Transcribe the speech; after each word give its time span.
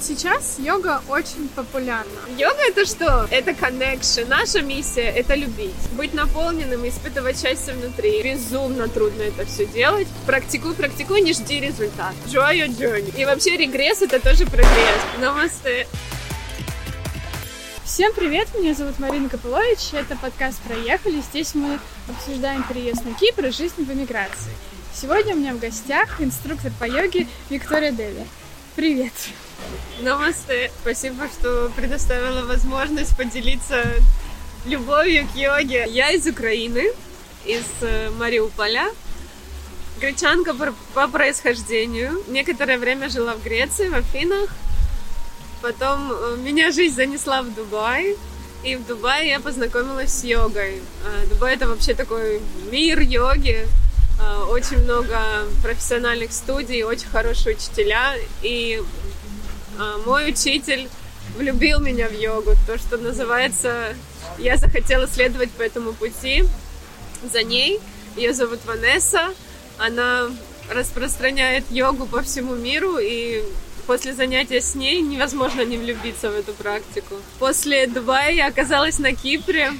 Сейчас 0.00 0.58
йога 0.58 1.02
очень 1.08 1.48
популярна. 1.50 2.10
Йога 2.38 2.60
это 2.68 2.86
что? 2.86 3.28
Это 3.30 3.50
connection. 3.50 4.26
Наша 4.28 4.62
миссия 4.62 5.10
это 5.10 5.34
любить. 5.34 5.74
Быть 5.92 6.14
наполненным, 6.14 6.88
испытывать 6.88 7.38
счастье 7.38 7.74
внутри. 7.74 8.22
Безумно 8.22 8.88
трудно 8.88 9.22
это 9.22 9.44
все 9.44 9.66
делать. 9.66 10.08
Практикуй, 10.24 10.74
практикуй, 10.74 11.20
не 11.20 11.34
жди 11.34 11.60
результат. 11.60 12.14
Enjoy 12.26 12.54
your 12.54 12.68
journey. 12.68 13.14
И 13.20 13.26
вообще 13.26 13.58
регресс 13.58 14.00
это 14.00 14.20
тоже 14.20 14.46
прогресс. 14.46 15.00
Намасте. 15.20 15.86
Всем 17.84 18.14
привет, 18.14 18.48
меня 18.54 18.72
зовут 18.72 18.98
Марина 19.00 19.28
Копылович, 19.28 19.92
это 19.92 20.16
подкаст 20.16 20.60
«Проехали». 20.62 21.20
Здесь 21.20 21.54
мы 21.54 21.78
обсуждаем 22.08 22.62
переезд 22.62 23.04
на 23.04 23.12
Кипр 23.14 23.46
и 23.46 23.50
жизнь 23.50 23.84
в 23.84 23.92
эмиграции. 23.92 24.52
Сегодня 24.94 25.34
у 25.34 25.38
меня 25.38 25.52
в 25.52 25.58
гостях 25.58 26.20
инструктор 26.20 26.70
по 26.78 26.84
йоге 26.84 27.26
Виктория 27.50 27.90
Деви. 27.90 28.24
Привет! 28.76 29.12
Намасте. 30.00 30.70
Спасибо, 30.80 31.26
что 31.28 31.72
предоставила 31.74 32.46
возможность 32.46 33.16
поделиться 33.16 33.84
любовью 34.64 35.26
к 35.26 35.36
йоге. 35.36 35.86
Я 35.88 36.12
из 36.12 36.24
Украины, 36.28 36.92
из 37.44 37.64
э, 37.80 38.10
Мариуполя. 38.10 38.88
Гречанка 40.00 40.54
по 40.94 41.08
происхождению. 41.08 42.22
Некоторое 42.28 42.78
время 42.78 43.08
жила 43.08 43.34
в 43.34 43.42
Греции, 43.42 43.88
в 43.88 43.94
Афинах. 43.94 44.50
Потом 45.62 46.12
э, 46.12 46.36
меня 46.38 46.70
жизнь 46.70 46.94
занесла 46.94 47.42
в 47.42 47.52
Дубай. 47.52 48.16
И 48.62 48.76
в 48.76 48.86
Дубае 48.86 49.30
я 49.30 49.40
познакомилась 49.40 50.12
с 50.12 50.22
йогой. 50.22 50.80
А, 51.04 51.26
Дубай 51.26 51.54
это 51.54 51.66
вообще 51.66 51.94
такой 51.94 52.40
мир 52.70 53.00
йоги. 53.00 53.66
А, 54.20 54.44
очень 54.44 54.78
много 54.78 55.18
профессиональных 55.62 56.32
студий, 56.32 56.82
очень 56.82 57.08
хорошие 57.08 57.56
учителя. 57.56 58.14
И 58.42 58.82
а, 59.78 59.98
мой 60.04 60.30
учитель 60.30 60.88
влюбил 61.36 61.80
меня 61.80 62.08
в 62.08 62.12
йогу. 62.12 62.52
То, 62.66 62.78
что 62.78 62.98
называется, 62.98 63.94
я 64.38 64.56
захотела 64.56 65.06
следовать 65.06 65.50
по 65.52 65.62
этому 65.62 65.92
пути 65.92 66.44
за 67.22 67.42
ней. 67.42 67.80
Ее 68.16 68.32
зовут 68.34 68.60
Ванесса. 68.66 69.32
Она 69.78 70.28
распространяет 70.70 71.64
йогу 71.70 72.06
по 72.06 72.22
всему 72.22 72.54
миру, 72.54 72.98
и 72.98 73.42
после 73.86 74.12
занятия 74.12 74.60
с 74.60 74.74
ней 74.74 75.00
невозможно 75.00 75.62
не 75.64 75.78
влюбиться 75.78 76.30
в 76.30 76.34
эту 76.34 76.52
практику. 76.52 77.16
После 77.38 77.86
Дубая 77.86 78.32
я 78.32 78.46
оказалась 78.46 78.98
на 78.98 79.14
Кипре, 79.14 79.72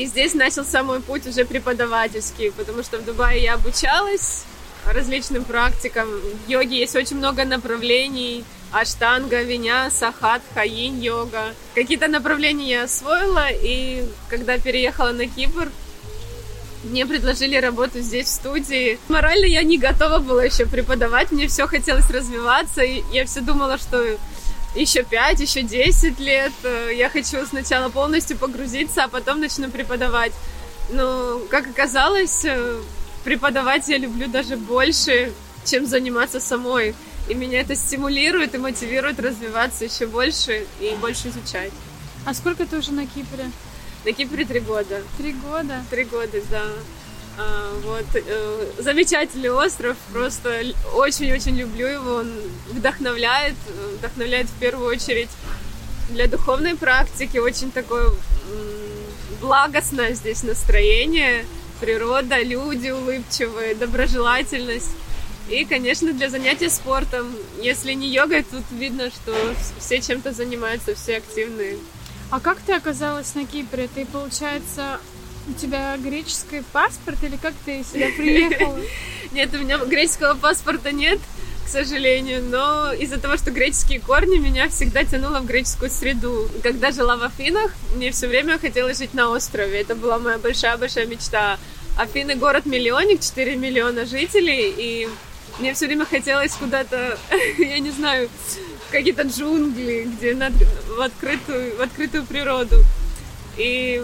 и 0.00 0.06
здесь 0.06 0.32
начался 0.32 0.82
мой 0.82 1.00
путь 1.00 1.26
уже 1.26 1.44
преподавательский, 1.44 2.52
потому 2.52 2.82
что 2.82 2.96
в 2.98 3.04
Дубае 3.04 3.42
я 3.42 3.54
обучалась, 3.54 4.44
различным 4.86 5.44
практикам. 5.44 6.08
В 6.08 6.48
йоге 6.48 6.78
есть 6.78 6.96
очень 6.96 7.18
много 7.18 7.44
направлений. 7.44 8.44
Аштанга, 8.72 9.42
виняса, 9.42 10.12
хатха, 10.12 10.64
йога 10.64 11.54
Какие-то 11.74 12.06
направления 12.08 12.70
я 12.70 12.82
освоила, 12.84 13.48
и 13.50 14.04
когда 14.28 14.58
переехала 14.58 15.10
на 15.10 15.26
Кипр, 15.26 15.70
мне 16.84 17.04
предложили 17.04 17.56
работу 17.56 18.00
здесь, 18.00 18.28
в 18.28 18.30
студии. 18.30 18.98
Морально 19.08 19.44
я 19.44 19.62
не 19.64 19.76
готова 19.76 20.20
была 20.20 20.44
еще 20.44 20.64
преподавать, 20.64 21.30
мне 21.30 21.46
все 21.46 21.66
хотелось 21.66 22.08
развиваться, 22.08 22.82
и 22.82 23.02
я 23.12 23.26
все 23.26 23.40
думала, 23.40 23.76
что 23.76 24.16
еще 24.74 25.02
5, 25.02 25.40
еще 25.40 25.62
10 25.62 26.18
лет 26.20 26.52
э, 26.62 26.90
я 26.94 27.08
хочу 27.08 27.44
сначала 27.46 27.88
полностью 27.88 28.36
погрузиться, 28.38 29.04
а 29.04 29.08
потом 29.08 29.40
начну 29.40 29.70
преподавать. 29.70 30.32
Но, 30.90 31.40
как 31.50 31.66
оказалось, 31.66 32.44
э, 32.44 32.80
преподавать 33.24 33.88
я 33.88 33.98
люблю 33.98 34.28
даже 34.28 34.56
больше, 34.56 35.32
чем 35.64 35.86
заниматься 35.86 36.40
самой. 36.40 36.94
И 37.28 37.34
меня 37.34 37.60
это 37.60 37.74
стимулирует 37.74 38.54
и 38.54 38.58
мотивирует 38.58 39.20
развиваться 39.20 39.84
еще 39.84 40.06
больше 40.06 40.66
и 40.80 40.94
больше 41.00 41.28
изучать. 41.28 41.72
А 42.24 42.34
сколько 42.34 42.66
ты 42.66 42.78
уже 42.78 42.92
на 42.92 43.06
Кипре? 43.06 43.50
На 44.04 44.12
Кипре 44.12 44.44
три 44.44 44.60
года. 44.60 45.02
Три 45.18 45.32
года? 45.32 45.84
Три 45.90 46.04
года, 46.04 46.40
да. 46.50 46.64
А, 47.38 47.72
вот 47.84 48.06
э, 48.14 48.66
замечательный 48.78 49.50
остров, 49.50 49.96
просто 50.12 50.62
очень-очень 50.94 51.56
люблю 51.56 51.86
его, 51.86 52.14
он 52.16 52.32
вдохновляет, 52.68 53.54
вдохновляет 53.98 54.48
в 54.48 54.58
первую 54.58 54.88
очередь 54.88 55.30
для 56.10 56.26
духовной 56.26 56.76
практики, 56.76 57.38
очень 57.38 57.70
такое 57.70 58.10
благостное 59.40 60.14
здесь 60.14 60.42
настроение 60.42 61.44
природа, 61.80 62.42
люди 62.42 62.90
улыбчивые, 62.90 63.74
доброжелательность. 63.74 64.90
И, 65.48 65.64
конечно, 65.64 66.12
для 66.12 66.28
занятий 66.28 66.68
спортом. 66.68 67.34
Если 67.60 67.92
не 67.94 68.08
йогой, 68.08 68.44
тут 68.44 68.62
видно, 68.70 69.10
что 69.10 69.34
все 69.80 70.00
чем-то 70.00 70.32
занимаются, 70.32 70.94
все 70.94 71.16
активные. 71.16 71.78
А 72.30 72.38
как 72.38 72.58
ты 72.60 72.74
оказалась 72.74 73.34
на 73.34 73.44
Кипре? 73.44 73.88
Ты, 73.92 74.06
получается, 74.06 75.00
у 75.48 75.52
тебя 75.52 75.96
греческий 75.96 76.62
паспорт 76.72 77.18
или 77.22 77.36
как 77.36 77.54
ты 77.64 77.84
сюда 77.84 78.06
приехала? 78.16 78.78
Нет, 79.32 79.54
у 79.54 79.58
меня 79.58 79.78
греческого 79.78 80.34
паспорта 80.34 80.90
нет, 80.90 81.20
к 81.64 81.68
сожалению, 81.68 82.42
но 82.42 82.92
из-за 82.92 83.20
того, 83.20 83.36
что 83.36 83.52
греческие 83.52 84.00
корни, 84.00 84.38
меня 84.38 84.68
всегда 84.68 85.04
тянуло 85.04 85.38
в 85.38 85.46
греческую 85.46 85.88
среду. 85.88 86.50
Когда 86.64 86.90
жила 86.90 87.16
в 87.16 87.22
Афинах, 87.22 87.72
мне 87.94 88.10
все 88.10 88.26
время 88.26 88.58
хотелось 88.58 88.98
жить 88.98 89.14
на 89.14 89.30
острове. 89.30 89.80
Это 89.80 89.94
была 89.94 90.18
моя 90.18 90.38
большая-большая 90.38 91.06
мечта. 91.06 91.58
Афины 91.96 92.34
город-миллионник, 92.34 93.20
4 93.20 93.56
миллиона 93.56 94.04
жителей, 94.04 94.74
и 94.76 95.08
мне 95.60 95.74
все 95.74 95.86
время 95.86 96.06
хотелось 96.06 96.52
куда-то, 96.52 97.18
я 97.58 97.78
не 97.78 97.90
знаю, 97.90 98.28
какие-то 98.90 99.22
джунгли, 99.22 100.08
где 100.16 100.34
надо 100.34 100.66
в 100.88 101.00
открытую, 101.00 101.76
в 101.76 101.80
открытую 101.80 102.24
природу. 102.24 102.76
И 103.56 104.02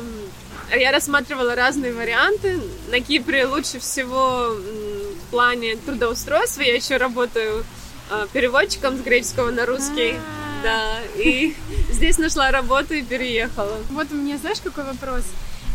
я 0.74 0.90
рассматривала 0.90 1.54
разные 1.54 1.92
варианты. 1.92 2.60
На 2.88 3.00
Кипре 3.00 3.46
лучше 3.46 3.78
всего 3.78 4.50
в 4.50 5.30
плане 5.30 5.76
трудоустройства. 5.76 6.62
Я 6.62 6.74
еще 6.74 6.96
работаю 6.96 7.64
а, 8.10 8.26
переводчиком 8.32 8.96
с 8.96 9.00
греческого 9.00 9.50
на 9.50 9.66
русский. 9.66 10.14
А. 10.14 10.62
Да, 10.62 10.98
и 11.16 11.54
здесь 11.90 12.18
нашла 12.18 12.50
работу 12.50 12.94
и 12.94 13.02
переехала. 13.02 13.78
Вот 13.90 14.10
у 14.10 14.14
меня, 14.14 14.38
знаешь, 14.38 14.60
какой 14.62 14.84
вопрос? 14.84 15.22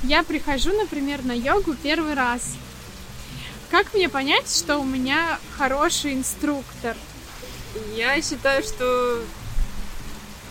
Я 0.04 0.24
прихожу, 0.24 0.72
например, 0.74 1.24
на 1.24 1.34
йогу 1.34 1.76
первый 1.82 2.16
раз. 2.16 2.56
Как 3.70 3.94
мне 3.94 4.10
понять, 4.10 4.54
что 4.54 4.80
у 4.80 4.84
меня 4.84 5.40
хороший 5.58 6.14
инструктор? 6.14 6.98
Я 7.96 8.22
считаю, 8.22 8.64
что 8.64 9.22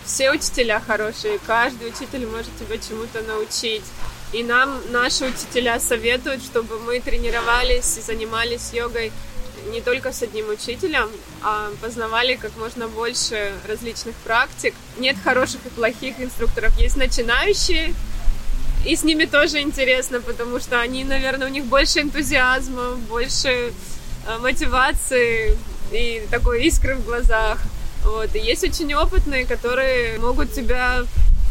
все 0.05 0.31
учителя 0.31 0.79
хорошие, 0.79 1.37
каждый 1.45 1.89
учитель 1.89 2.25
может 2.25 2.49
тебя 2.57 2.77
чему-то 2.77 3.21
научить. 3.21 3.83
И 4.33 4.43
нам 4.43 4.81
наши 4.91 5.25
учителя 5.25 5.79
советуют, 5.79 6.41
чтобы 6.43 6.79
мы 6.79 6.99
тренировались 7.01 7.97
и 7.97 8.01
занимались 8.01 8.71
йогой 8.73 9.11
не 9.71 9.81
только 9.81 10.11
с 10.11 10.21
одним 10.21 10.49
учителем, 10.49 11.09
а 11.43 11.69
познавали 11.81 12.35
как 12.35 12.55
можно 12.57 12.87
больше 12.87 13.53
различных 13.67 14.15
практик. 14.23 14.73
Нет 14.97 15.17
хороших 15.23 15.59
и 15.65 15.69
плохих 15.69 16.19
инструкторов. 16.19 16.77
Есть 16.79 16.95
начинающие, 16.97 17.93
и 18.85 18.95
с 18.95 19.03
ними 19.03 19.25
тоже 19.25 19.61
интересно, 19.61 20.21
потому 20.21 20.59
что 20.59 20.79
они, 20.79 21.03
наверное, 21.03 21.47
у 21.47 21.51
них 21.51 21.65
больше 21.65 21.99
энтузиазма, 21.99 22.95
больше 23.09 23.49
э, 24.27 24.37
мотивации 24.39 25.57
и 25.91 26.25
такой 26.31 26.63
искры 26.65 26.95
в 26.95 27.05
глазах. 27.05 27.59
Вот. 28.03 28.35
И 28.35 28.39
есть 28.39 28.63
очень 28.63 28.93
опытные, 28.95 29.45
которые 29.45 30.17
могут 30.17 30.53
тебя 30.53 31.03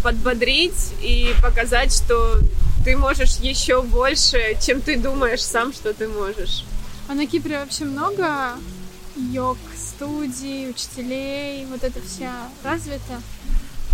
подбодрить 0.02 0.92
и 1.00 1.32
показать, 1.40 1.94
что 1.94 2.40
ты 2.84 2.96
можешь 2.96 3.36
еще 3.36 3.82
больше, 3.82 4.56
чем 4.60 4.80
ты 4.80 4.96
думаешь 4.96 5.42
сам, 5.42 5.72
что 5.72 5.92
ты 5.92 6.08
можешь. 6.08 6.64
А 7.08 7.14
на 7.14 7.26
Кипре 7.26 7.58
вообще 7.58 7.84
много 7.84 8.52
йог, 9.16 9.58
студий, 9.76 10.70
учителей, 10.70 11.66
вот 11.66 11.84
это 11.84 12.00
все 12.00 12.30
развито? 12.62 13.20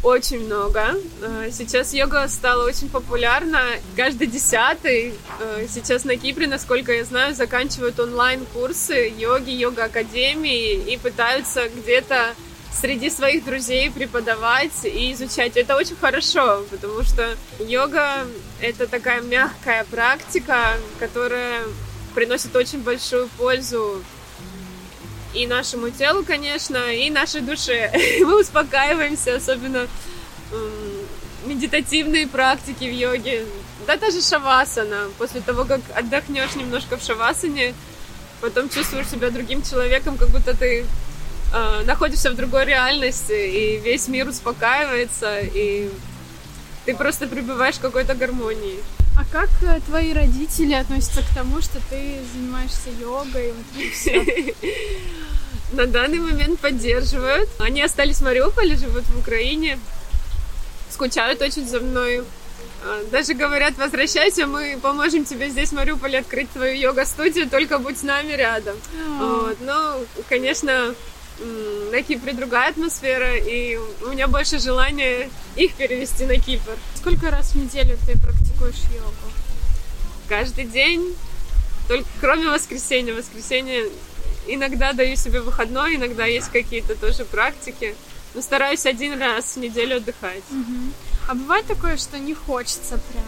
Очень 0.02 0.44
много. 0.44 0.94
Э, 1.22 1.50
сейчас 1.50 1.92
йога 1.92 2.28
стала 2.28 2.64
очень 2.64 2.88
популярна. 2.88 3.60
Каждый 3.96 4.28
десятый 4.28 5.14
э, 5.40 5.66
сейчас 5.68 6.04
на 6.04 6.16
Кипре, 6.16 6.46
насколько 6.46 6.92
я 6.92 7.04
знаю, 7.04 7.34
заканчивают 7.34 7.98
онлайн-курсы 7.98 9.12
йоги, 9.16 9.50
йога-академии 9.50 10.92
и 10.92 10.96
пытаются 10.98 11.68
где-то 11.68 12.34
среди 12.80 13.10
своих 13.10 13.44
друзей 13.44 13.90
преподавать 13.90 14.84
и 14.84 15.12
изучать. 15.12 15.56
Это 15.56 15.76
очень 15.76 15.96
хорошо, 15.96 16.64
потому 16.70 17.02
что 17.02 17.36
йога— 17.58 18.26
это 18.60 18.86
такая 18.86 19.20
мягкая 19.22 19.84
практика, 19.84 20.76
которая 20.98 21.62
приносит 22.14 22.54
очень 22.54 22.80
большую 22.80 23.28
пользу 23.38 24.02
и 25.34 25.46
нашему 25.46 25.90
телу, 25.90 26.24
конечно, 26.24 26.76
и 26.92 27.10
нашей 27.10 27.40
душе. 27.40 27.92
Мы 28.20 28.40
успокаиваемся, 28.40 29.36
особенно 29.36 29.86
медитативные 31.44 32.26
практики 32.26 32.84
в 32.84 32.92
йоге. 32.92 33.44
Да, 33.86 33.96
даже 33.96 34.20
шавасана. 34.20 35.08
После 35.18 35.40
того, 35.40 35.64
как 35.64 35.80
отдохнешь 35.94 36.54
немножко 36.56 36.96
в 36.96 37.02
шавасане, 37.02 37.74
потом 38.40 38.68
чувствуешь 38.68 39.08
себя 39.08 39.30
другим 39.30 39.62
человеком, 39.62 40.16
как 40.16 40.30
будто 40.30 40.56
ты 40.56 40.84
э, 41.52 41.82
находишься 41.84 42.30
в 42.30 42.36
другой 42.36 42.64
реальности, 42.64 43.32
и 43.32 43.78
весь 43.78 44.08
мир 44.08 44.28
успокаивается, 44.28 45.40
и 45.40 45.90
ты 46.84 46.94
просто 46.94 47.26
пребываешь 47.26 47.76
в 47.76 47.80
какой-то 47.80 48.14
гармонии. 48.14 48.78
А 49.18 49.24
как 49.32 49.48
э, 49.62 49.80
твои 49.86 50.12
родители 50.12 50.74
относятся 50.74 51.22
к 51.22 51.34
тому, 51.34 51.62
что 51.62 51.80
ты 51.90 52.18
занимаешься 52.34 52.90
йогой? 53.00 53.54
На 55.72 55.86
данный 55.86 56.18
момент 56.18 56.60
поддерживают. 56.60 57.48
Они 57.58 57.82
остались 57.82 58.18
в 58.18 58.24
Мариуполе, 58.24 58.76
живут 58.76 59.04
в 59.04 59.18
Украине, 59.18 59.78
скучают 60.90 61.40
очень 61.42 61.66
за 61.66 61.80
мной. 61.80 62.22
А, 62.84 63.04
Даже 63.10 63.34
говорят, 63.34 63.76
возвращайся, 63.78 64.46
мы 64.46 64.78
поможем 64.80 65.24
тебе 65.24 65.48
здесь, 65.48 65.70
в 65.70 65.72
Мариуполе, 65.72 66.20
открыть 66.20 66.50
твою 66.50 66.76
йога-студию, 66.76 67.48
только 67.48 67.78
будь 67.78 67.98
с 67.98 68.02
нами 68.02 68.32
рядом. 68.32 68.76
Вот. 69.18 69.56
Ну, 69.60 70.06
конечно, 70.28 70.94
на 71.38 72.02
Кипре 72.02 72.32
другая 72.32 72.70
атмосфера, 72.70 73.36
и 73.36 73.76
у 73.76 74.08
меня 74.08 74.26
больше 74.28 74.58
желания 74.58 75.30
их 75.56 75.74
перевести 75.74 76.24
на 76.24 76.36
Кипр. 76.36 76.76
Сколько 76.94 77.30
раз 77.30 77.52
в 77.52 77.56
неделю 77.56 77.98
ты 78.06 78.18
практикуешь 78.18 78.82
йогу? 78.94 79.32
Каждый 80.28 80.64
день, 80.64 81.14
только 81.88 82.08
кроме 82.20 82.48
воскресенья. 82.48 83.14
Воскресенье 83.14 83.90
иногда 84.46 84.92
даю 84.92 85.16
себе 85.16 85.40
выходной, 85.40 85.96
иногда 85.96 86.24
есть 86.24 86.50
какие-то 86.50 86.94
тоже 86.94 87.24
практики. 87.24 87.94
Но 88.34 88.42
стараюсь 88.42 88.86
один 88.86 89.20
раз 89.20 89.56
в 89.56 89.58
неделю 89.58 89.96
отдыхать. 89.96 90.42
А 91.28 91.34
бывает 91.34 91.66
такое, 91.66 91.96
что 91.96 92.18
не 92.18 92.34
хочется 92.34 93.00
прям? 93.12 93.24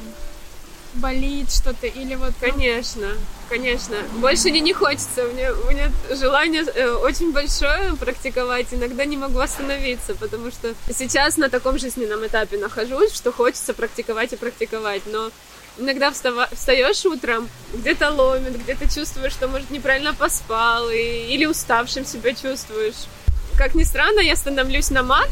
Болит 0.95 1.51
что-то 1.53 1.87
или 1.87 2.15
вот... 2.15 2.33
ну, 2.41 2.49
Конечно, 2.51 3.09
конечно. 3.49 3.97
Больше 4.17 4.51
не, 4.51 4.61
не 4.61 4.73
хочется. 4.73 5.27
У 5.27 5.33
меня, 5.33 5.53
у 5.53 5.71
меня 5.71 5.93
желание 6.11 6.63
э, 6.63 6.91
очень 6.91 7.33
большое 7.33 7.95
практиковать. 7.97 8.69
Иногда 8.73 9.05
не 9.05 9.17
могу 9.17 9.39
остановиться, 9.39 10.15
потому 10.15 10.51
что 10.51 10.75
сейчас 10.97 11.37
на 11.37 11.49
таком 11.51 11.79
жизненном 11.79 12.27
этапе 12.27 12.57
нахожусь, 12.57 13.15
что 13.15 13.33
хочется 13.33 13.75
практиковать 13.75 14.33
и 14.33 14.37
практиковать. 14.37 15.03
Но 15.07 15.31
иногда 15.79 16.11
встава- 16.11 16.49
встаешь 16.55 17.05
утром, 17.05 17.49
где-то 17.75 18.11
ломит, 18.11 18.59
где-то 18.61 18.93
чувствуешь, 18.93 19.33
что, 19.33 19.47
может, 19.47 19.71
неправильно 19.71 20.15
поспал, 20.15 20.91
и- 20.91 21.27
или 21.29 21.45
уставшим 21.47 22.05
себя 22.07 22.35
чувствуешь. 22.35 23.07
Как 23.57 23.75
ни 23.75 23.85
странно, 23.85 24.21
я 24.21 24.37
становлюсь 24.37 24.91
на 24.91 25.03
мат, 25.03 25.29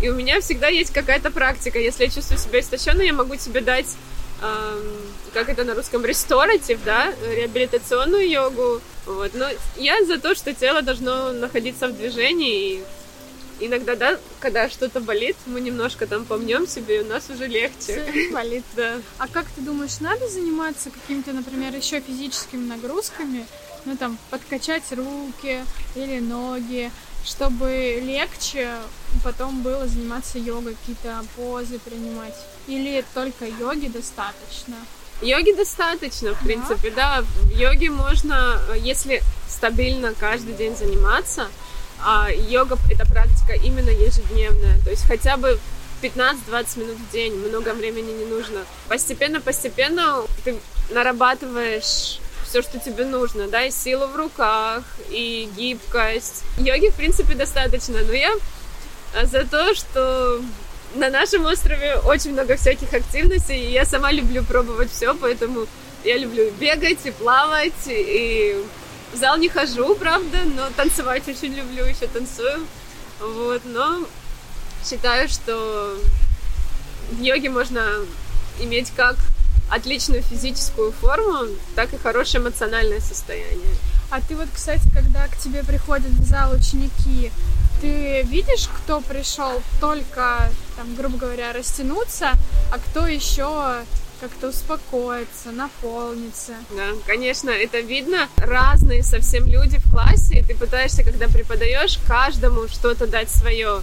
и 0.00 0.08
у 0.08 0.14
меня 0.14 0.40
всегда 0.40 0.68
есть 0.68 0.92
какая-то 0.92 1.30
практика. 1.30 1.78
Если 1.78 2.04
я 2.04 2.10
чувствую 2.10 2.38
себя 2.38 2.60
истощенной, 2.60 3.06
я 3.06 3.12
могу 3.12 3.36
себе 3.36 3.60
дать, 3.60 3.86
как 5.32 5.48
это 5.48 5.64
на 5.64 5.74
русском, 5.74 6.04
ресторатив, 6.04 6.80
да, 6.84 7.12
реабилитационную 7.26 8.28
йогу. 8.28 8.80
Вот. 9.06 9.32
Но 9.34 9.46
я 9.76 10.04
за 10.04 10.18
то, 10.18 10.34
что 10.34 10.54
тело 10.54 10.82
должно 10.82 11.32
находиться 11.32 11.88
в 11.88 11.96
движении. 11.96 12.82
И 13.60 13.66
иногда, 13.66 13.96
да, 13.96 14.18
когда 14.40 14.68
что-то 14.68 15.00
болит, 15.00 15.36
мы 15.46 15.60
немножко 15.60 16.06
там 16.06 16.24
помнем 16.24 16.66
себе, 16.66 16.98
и 16.98 17.00
у 17.02 17.06
нас 17.06 17.30
уже 17.30 17.46
легче. 17.46 18.04
болит. 18.32 18.64
Да. 18.76 19.00
А 19.18 19.28
как 19.28 19.46
ты 19.54 19.60
думаешь, 19.60 20.00
надо 20.00 20.28
заниматься 20.28 20.90
какими-то, 20.90 21.32
например, 21.32 21.74
еще 21.74 22.00
физическими 22.00 22.66
нагрузками? 22.66 23.46
Ну, 23.84 23.96
там, 23.96 24.16
подкачать 24.30 24.84
руки 24.92 25.64
или 25.96 26.20
ноги, 26.20 26.90
чтобы 27.24 28.00
легче 28.02 28.70
потом 29.22 29.62
было 29.62 29.86
заниматься 29.86 30.38
йогой, 30.38 30.74
какие-то 30.74 31.24
позы 31.36 31.78
принимать? 31.78 32.34
Или 32.66 33.04
только 33.14 33.46
йоги 33.46 33.88
достаточно? 33.88 34.76
Йоги 35.20 35.52
достаточно, 35.52 36.34
в 36.34 36.40
принципе, 36.40 36.90
да. 36.90 37.22
В 37.22 37.50
йоге 37.50 37.90
можно, 37.90 38.60
если 38.76 39.22
стабильно 39.48 40.14
каждый 40.18 40.54
день 40.54 40.76
заниматься, 40.76 41.48
а 42.04 42.28
йога— 42.30 42.76
это 42.90 43.06
практика 43.06 43.54
именно 43.54 43.90
ежедневная, 43.90 44.80
то 44.82 44.90
есть 44.90 45.06
хотя 45.06 45.36
бы 45.36 45.58
15-20 46.02 46.78
минут 46.80 46.96
в 46.96 47.12
день, 47.12 47.34
много 47.34 47.74
времени 47.74 48.10
не 48.10 48.24
нужно. 48.24 48.64
Постепенно-постепенно 48.88 50.24
ты 50.44 50.58
нарабатываешь 50.90 52.18
все, 52.52 52.60
что 52.60 52.78
тебе 52.78 53.06
нужно, 53.06 53.48
да, 53.48 53.64
и 53.64 53.70
силу 53.70 54.08
в 54.08 54.14
руках, 54.14 54.84
и 55.08 55.48
гибкость. 55.56 56.44
Йоги, 56.58 56.90
в 56.90 56.94
принципе, 56.96 57.34
достаточно, 57.34 58.02
но 58.02 58.12
я 58.12 58.30
э, 59.14 59.24
за 59.24 59.46
то, 59.46 59.74
что 59.74 60.38
на 60.94 61.08
нашем 61.08 61.46
острове 61.46 61.96
очень 62.04 62.32
много 62.32 62.56
всяких 62.56 62.92
активностей, 62.92 63.58
и 63.58 63.72
я 63.72 63.86
сама 63.86 64.12
люблю 64.12 64.44
пробовать 64.44 64.92
все, 64.92 65.14
поэтому 65.14 65.66
я 66.04 66.18
люблю 66.18 66.50
бегать 66.60 66.98
и 67.04 67.10
плавать, 67.10 67.86
и 67.86 68.62
в 69.14 69.16
зал 69.16 69.38
не 69.38 69.48
хожу, 69.48 69.94
правда, 69.94 70.40
но 70.54 70.68
танцевать 70.76 71.26
очень 71.26 71.54
люблю, 71.54 71.86
еще 71.86 72.06
танцую. 72.06 72.66
Вот, 73.18 73.62
но 73.64 74.06
считаю, 74.86 75.26
что 75.26 75.96
в 77.12 77.18
йоге 77.18 77.48
можно 77.48 77.82
иметь 78.60 78.92
как 78.94 79.16
отличную 79.70 80.22
физическую 80.22 80.92
форму, 80.92 81.48
так 81.74 81.92
и 81.94 81.98
хорошее 81.98 82.42
эмоциональное 82.42 83.00
состояние. 83.00 83.74
А 84.10 84.20
ты 84.20 84.36
вот, 84.36 84.48
кстати, 84.52 84.88
когда 84.92 85.26
к 85.28 85.38
тебе 85.38 85.64
приходят 85.64 86.10
в 86.10 86.24
зал 86.28 86.52
ученики, 86.52 87.32
ты 87.80 88.22
видишь, 88.22 88.68
кто 88.68 89.00
пришел 89.00 89.62
только, 89.80 90.50
там, 90.76 90.94
грубо 90.94 91.16
говоря, 91.16 91.52
растянуться, 91.52 92.32
а 92.70 92.78
кто 92.78 93.06
еще 93.06 93.84
как-то 94.20 94.50
успокоиться, 94.50 95.50
наполниться? 95.50 96.52
Да, 96.70 96.90
конечно, 97.06 97.50
это 97.50 97.80
видно. 97.80 98.28
Разные 98.36 99.02
совсем 99.02 99.46
люди 99.46 99.78
в 99.78 99.90
классе, 99.90 100.38
и 100.38 100.42
ты 100.44 100.54
пытаешься, 100.54 101.02
когда 101.02 101.26
преподаешь, 101.26 101.98
каждому 102.06 102.68
что-то 102.68 103.08
дать 103.08 103.30
свое. 103.30 103.80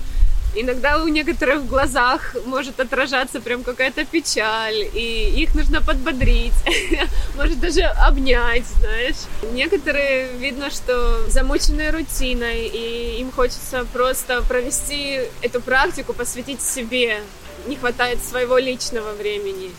Иногда 0.56 1.04
у 1.04 1.08
некоторых 1.08 1.62
в 1.62 1.68
глазах 1.68 2.36
может 2.46 2.80
отражаться 2.80 3.40
прям 3.40 3.64
какая-то 3.64 4.04
печаль, 4.06 4.90
и 4.94 5.34
их 5.38 5.54
нужно 5.54 5.82
подбодрить, 5.82 6.54
может 7.36 7.60
даже 7.60 7.82
обнять, 7.82 8.66
знаешь. 8.80 9.16
Некоторые 9.54 10.28
видно, 10.34 10.72
что 10.72 11.30
замученные 11.30 11.92
рутиной, 11.92 12.66
и 12.68 13.20
им 13.20 13.32
хочется 13.32 13.86
просто 13.94 14.42
провести 14.42 15.22
эту 15.42 15.62
практику, 15.62 16.14
посвятить 16.14 16.62
себе. 16.62 17.22
Не 17.68 17.76
хватает 17.76 18.20
своего 18.24 18.58
личного 18.58 19.12
времени. 19.14 19.72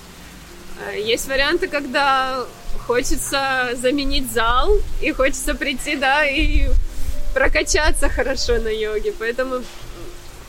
Э, 0.86 1.00
Есть 1.00 1.26
варианты, 1.28 1.66
когда 1.66 2.46
хочется 2.86 3.70
заменить 3.74 4.30
зал, 4.30 4.70
и 5.00 5.10
хочется 5.10 5.54
прийти, 5.54 5.96
да, 5.96 6.24
и 6.24 6.68
прокачаться 7.34 8.08
хорошо 8.08 8.58
на 8.58 8.68
йоге. 8.68 9.12
Поэтому 9.18 9.62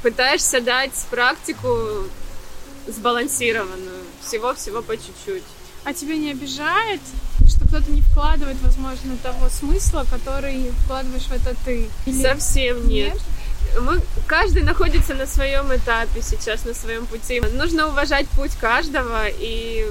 пытаешься 0.01 0.61
дать 0.61 0.93
практику 1.09 1.77
сбалансированную. 2.87 4.01
Всего-всего 4.25 4.81
по 4.81 4.95
чуть-чуть. 4.95 5.43
А 5.83 5.93
тебя 5.93 6.15
не 6.15 6.31
обижает, 6.31 7.01
что 7.47 7.67
кто-то 7.67 7.91
не 7.91 8.01
вкладывает, 8.01 8.57
возможно, 8.61 9.17
того 9.23 9.49
смысла, 9.49 10.05
который 10.09 10.71
вкладываешь 10.83 11.23
в 11.23 11.31
это 11.31 11.55
ты? 11.65 11.89
Или- 12.05 12.21
Совсем 12.21 12.87
нет. 12.87 13.17
Мы, 13.79 14.01
каждый 14.27 14.63
находится 14.63 15.13
на 15.13 15.25
своем 15.25 15.73
этапе 15.73 16.21
сейчас, 16.21 16.65
на 16.65 16.73
своем 16.73 17.05
пути. 17.05 17.39
Нужно 17.53 17.87
уважать 17.87 18.27
путь 18.29 18.51
каждого 18.59 19.27
и 19.27 19.87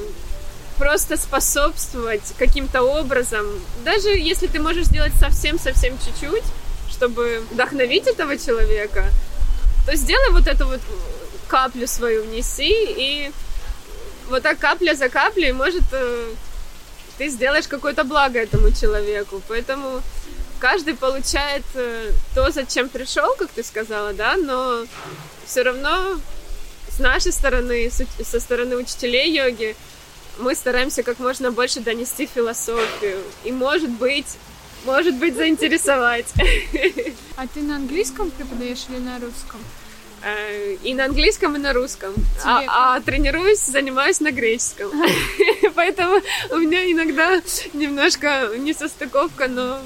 просто 0.76 1.16
способствовать 1.16 2.34
каким-то 2.38 2.82
образом. 2.82 3.46
Даже 3.84 4.10
если 4.10 4.46
ты 4.46 4.60
можешь 4.60 4.86
сделать 4.86 5.12
совсем-совсем 5.18 5.94
чуть-чуть, 5.98 6.44
чтобы 6.90 7.42
вдохновить 7.50 8.06
этого 8.06 8.36
человека, 8.36 9.10
то 9.86 9.94
сделай 9.96 10.30
вот 10.30 10.46
эту 10.46 10.66
вот 10.66 10.80
каплю 11.48 11.86
свою 11.86 12.24
внеси, 12.24 12.72
и 12.72 13.32
вот 14.28 14.42
так 14.42 14.58
капля 14.58 14.94
за 14.94 15.08
каплей, 15.08 15.52
может, 15.52 15.82
э, 15.92 16.32
ты 17.18 17.28
сделаешь 17.28 17.68
какое-то 17.68 18.04
благо 18.04 18.38
этому 18.38 18.72
человеку. 18.72 19.42
Поэтому 19.48 20.00
каждый 20.58 20.94
получает 20.94 21.64
э, 21.74 22.12
то, 22.34 22.50
зачем 22.50 22.88
пришел, 22.88 23.34
как 23.36 23.50
ты 23.50 23.62
сказала, 23.62 24.12
да, 24.12 24.36
но 24.36 24.84
все 25.44 25.62
равно 25.62 26.20
с 26.88 26.98
нашей 26.98 27.32
стороны, 27.32 27.90
со 27.90 28.40
стороны 28.40 28.76
учителей 28.76 29.32
йоги, 29.32 29.76
мы 30.38 30.54
стараемся 30.54 31.02
как 31.02 31.18
можно 31.18 31.50
больше 31.50 31.80
донести 31.80 32.26
философию. 32.26 33.20
И, 33.44 33.52
может 33.52 33.90
быть, 33.90 34.36
может 34.84 35.14
быть, 35.16 35.34
заинтересовать. 35.34 36.26
А 37.36 37.46
ты 37.46 37.60
на 37.60 37.76
английском 37.76 38.30
преподаешь 38.30 38.86
или 38.88 38.98
на 38.98 39.18
русском? 39.18 39.60
Э, 40.22 40.74
И 40.82 40.94
на 40.94 41.06
английском, 41.06 41.56
и 41.56 41.58
на 41.58 41.72
русском. 41.72 42.12
А, 42.44 42.96
а 42.96 43.00
тренируюсь, 43.00 43.60
занимаюсь 43.60 44.20
на 44.20 44.30
греческом. 44.32 44.90
Поэтому 45.74 46.20
у 46.50 46.56
меня 46.58 46.90
иногда 46.90 47.40
немножко 47.72 48.50
несостыковка, 48.58 49.48
но 49.48 49.80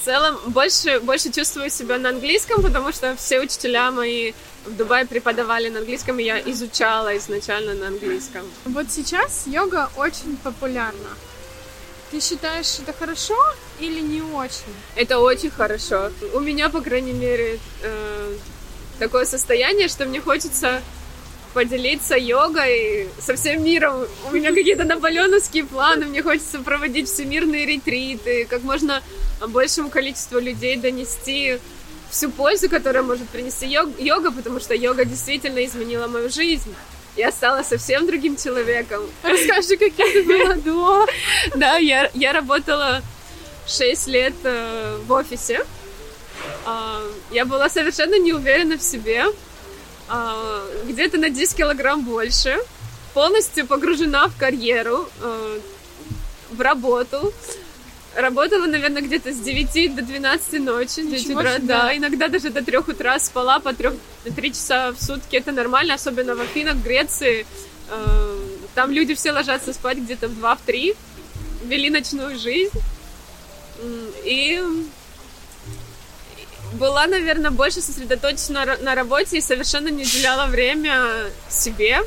в 0.00 0.04
целом 0.04 0.38
больше, 0.48 1.00
больше 1.00 1.30
чувствую 1.30 1.70
себя 1.70 1.98
на 1.98 2.08
английском, 2.08 2.62
потому 2.62 2.92
что 2.92 3.14
все 3.16 3.40
учителя 3.40 3.90
мои 3.90 4.32
в 4.66 4.76
Дубае 4.76 5.06
преподавали 5.06 5.68
на 5.68 5.78
английском, 5.80 6.18
и 6.18 6.24
я 6.24 6.40
изучала 6.40 7.16
изначально 7.16 7.74
на 7.74 7.86
английском. 7.88 8.42
Вот 8.64 8.90
сейчас 8.90 9.44
йога 9.46 9.90
очень 9.96 10.36
популярна. 10.42 11.10
Ты 12.14 12.20
считаешь, 12.20 12.78
это 12.78 12.92
хорошо 12.92 13.36
или 13.80 13.98
не 13.98 14.22
очень? 14.22 14.72
Это 14.94 15.18
очень 15.18 15.50
хорошо. 15.50 16.12
У 16.32 16.38
меня, 16.38 16.68
по 16.68 16.80
крайней 16.80 17.12
мере, 17.12 17.58
э, 17.82 18.36
такое 19.00 19.24
состояние, 19.24 19.88
что 19.88 20.06
мне 20.06 20.20
хочется 20.20 20.80
поделиться 21.54 22.16
йогой 22.16 23.08
со 23.18 23.34
всем 23.34 23.64
миром. 23.64 24.06
У 24.30 24.32
меня 24.32 24.54
какие-то 24.54 24.84
наполеоновские 24.84 25.64
планы, 25.64 26.06
мне 26.06 26.22
хочется 26.22 26.60
проводить 26.60 27.08
всемирные 27.08 27.66
ретриты, 27.66 28.44
как 28.48 28.62
можно 28.62 29.02
большему 29.48 29.90
количеству 29.90 30.38
людей 30.38 30.76
донести 30.76 31.58
всю 32.10 32.30
пользу, 32.30 32.70
которую 32.70 33.06
может 33.06 33.28
принести 33.28 33.66
йога, 33.66 34.30
потому 34.30 34.60
что 34.60 34.72
йога 34.72 35.04
действительно 35.04 35.64
изменила 35.64 36.06
мою 36.06 36.30
жизнь. 36.30 36.72
Я 37.16 37.30
стала 37.30 37.62
совсем 37.62 38.06
другим 38.06 38.36
человеком. 38.36 39.02
Расскажи, 39.22 39.76
каким 39.76 40.12
ты 40.12 40.24
была 40.24 40.54
до. 40.54 41.06
Да, 41.54 41.76
я, 41.76 42.10
я 42.14 42.32
работала 42.32 43.02
6 43.68 44.08
лет 44.08 44.34
э, 44.42 44.98
в 45.06 45.12
офисе. 45.12 45.64
Э, 46.66 47.12
я 47.30 47.44
была 47.44 47.68
совершенно 47.68 48.18
не 48.18 48.32
уверена 48.32 48.76
в 48.76 48.82
себе. 48.82 49.26
Э, 50.08 50.82
где-то 50.86 51.18
на 51.18 51.30
10 51.30 51.56
килограмм 51.56 52.04
больше. 52.04 52.58
Полностью 53.12 53.64
погружена 53.66 54.26
в 54.28 54.36
карьеру, 54.36 55.08
э, 55.22 55.60
в 56.50 56.60
работу. 56.60 57.32
Работала, 58.16 58.66
наверное, 58.66 59.02
где-то 59.02 59.32
с 59.32 59.38
9 59.38 59.96
до 59.96 60.02
12 60.02 60.60
ночи, 60.60 61.02
9 61.02 61.30
утра, 61.30 61.58
да. 61.60 61.96
Иногда 61.96 62.28
даже 62.28 62.50
до 62.50 62.62
3 62.62 62.78
утра 62.78 63.18
спала 63.18 63.58
по 63.58 63.72
3, 63.72 63.90
3 64.34 64.52
часа 64.52 64.92
в 64.92 65.02
сутки. 65.02 65.36
Это 65.36 65.52
нормально, 65.52 65.94
особенно 65.94 66.34
в 66.36 66.40
Афинах, 66.40 66.76
в 66.76 66.82
Греции. 66.82 67.46
Э, 67.90 68.38
там 68.74 68.92
люди 68.92 69.14
все 69.14 69.32
ложатся 69.32 69.72
спать 69.72 69.98
где-то 69.98 70.28
в 70.28 70.38
2-3, 70.38 70.96
вели 71.64 71.90
ночную 71.90 72.38
жизнь. 72.38 72.78
И 74.24 74.62
была, 76.74 77.06
наверное, 77.06 77.50
больше 77.50 77.80
сосредоточена 77.80 78.78
на 78.80 78.94
работе 78.94 79.38
и 79.38 79.40
совершенно 79.40 79.88
не 79.88 80.04
уделяла 80.04 80.46
время 80.46 81.30
себе 81.48 82.00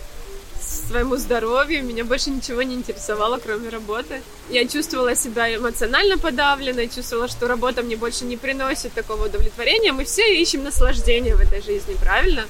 своему 0.87 1.17
здоровью, 1.17 1.83
меня 1.83 2.05
больше 2.05 2.29
ничего 2.29 2.61
не 2.61 2.75
интересовало, 2.75 3.39
кроме 3.43 3.69
работы. 3.69 4.21
Я 4.49 4.67
чувствовала 4.67 5.15
себя 5.15 5.53
эмоционально 5.55 6.17
подавленной, 6.17 6.87
чувствовала, 6.87 7.27
что 7.27 7.47
работа 7.47 7.83
мне 7.83 7.95
больше 7.95 8.25
не 8.25 8.37
приносит 8.37 8.93
такого 8.93 9.25
удовлетворения. 9.25 9.91
Мы 9.91 10.05
все 10.05 10.41
ищем 10.41 10.63
наслаждение 10.63 11.35
в 11.35 11.41
этой 11.41 11.61
жизни, 11.61 11.95
правильно? 11.99 12.45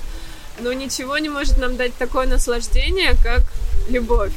Но 0.60 0.74
ничего 0.74 1.18
не 1.18 1.30
может 1.30 1.58
нам 1.58 1.78
дать 1.78 1.96
такое 1.96 2.28
наслаждение, 2.28 3.16
как 3.24 3.42
любовь. 3.90 4.34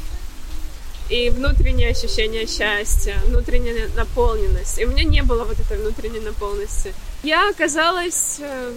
И 1.10 1.28
внутреннее 1.30 1.90
ощущение 1.90 2.46
счастья, 2.46 3.20
внутренняя 3.26 3.88
наполненность. 3.96 4.78
И 4.78 4.84
у 4.84 4.88
меня 4.90 5.04
не 5.04 5.22
было 5.22 5.44
вот 5.44 5.58
этой 5.58 5.76
внутренней 5.76 6.20
наполненности. 6.20 6.94
Я 7.22 7.50
оказалась 7.50 8.36
э, 8.38 8.72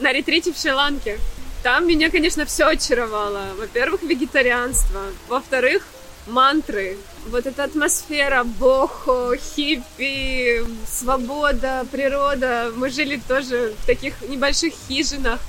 на 0.00 0.12
ретрите 0.12 0.52
в 0.52 0.58
Шри-Ланке. 0.58 1.18
Там 1.66 1.88
меня, 1.88 2.12
конечно, 2.12 2.46
все 2.46 2.68
очаровало. 2.68 3.42
Во-первых, 3.58 4.00
вегетарианство. 4.04 5.00
Во-вторых, 5.26 5.82
мантры. 6.28 6.96
Вот 7.26 7.44
эта 7.44 7.64
атмосфера 7.64 8.44
бохо, 8.44 9.36
хиппи, 9.36 10.62
свобода, 10.86 11.84
природа. 11.90 12.70
Мы 12.76 12.88
жили 12.88 13.20
тоже 13.26 13.74
в 13.82 13.84
таких 13.84 14.14
небольших 14.28 14.74
хижинах. 14.86 15.40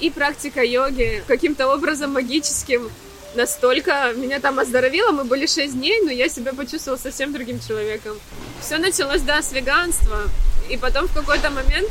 И 0.00 0.08
практика 0.08 0.64
йоги 0.64 1.22
каким-то 1.26 1.68
образом 1.68 2.14
магическим 2.14 2.90
настолько 3.34 4.14
меня 4.16 4.40
там 4.40 4.58
оздоровило. 4.58 5.10
Мы 5.12 5.24
были 5.24 5.44
шесть 5.44 5.74
дней, 5.74 6.00
но 6.00 6.10
я 6.10 6.30
себя 6.30 6.54
почувствовала 6.54 6.98
совсем 6.98 7.34
другим 7.34 7.60
человеком. 7.60 8.18
Все 8.62 8.78
началось, 8.78 9.20
да, 9.20 9.42
с 9.42 9.52
веганства. 9.52 10.22
И 10.70 10.78
потом 10.78 11.08
в 11.08 11.12
какой-то 11.12 11.50
момент 11.50 11.90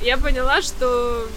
я 0.00 0.16
поняла, 0.16 0.62
что 0.62 1.28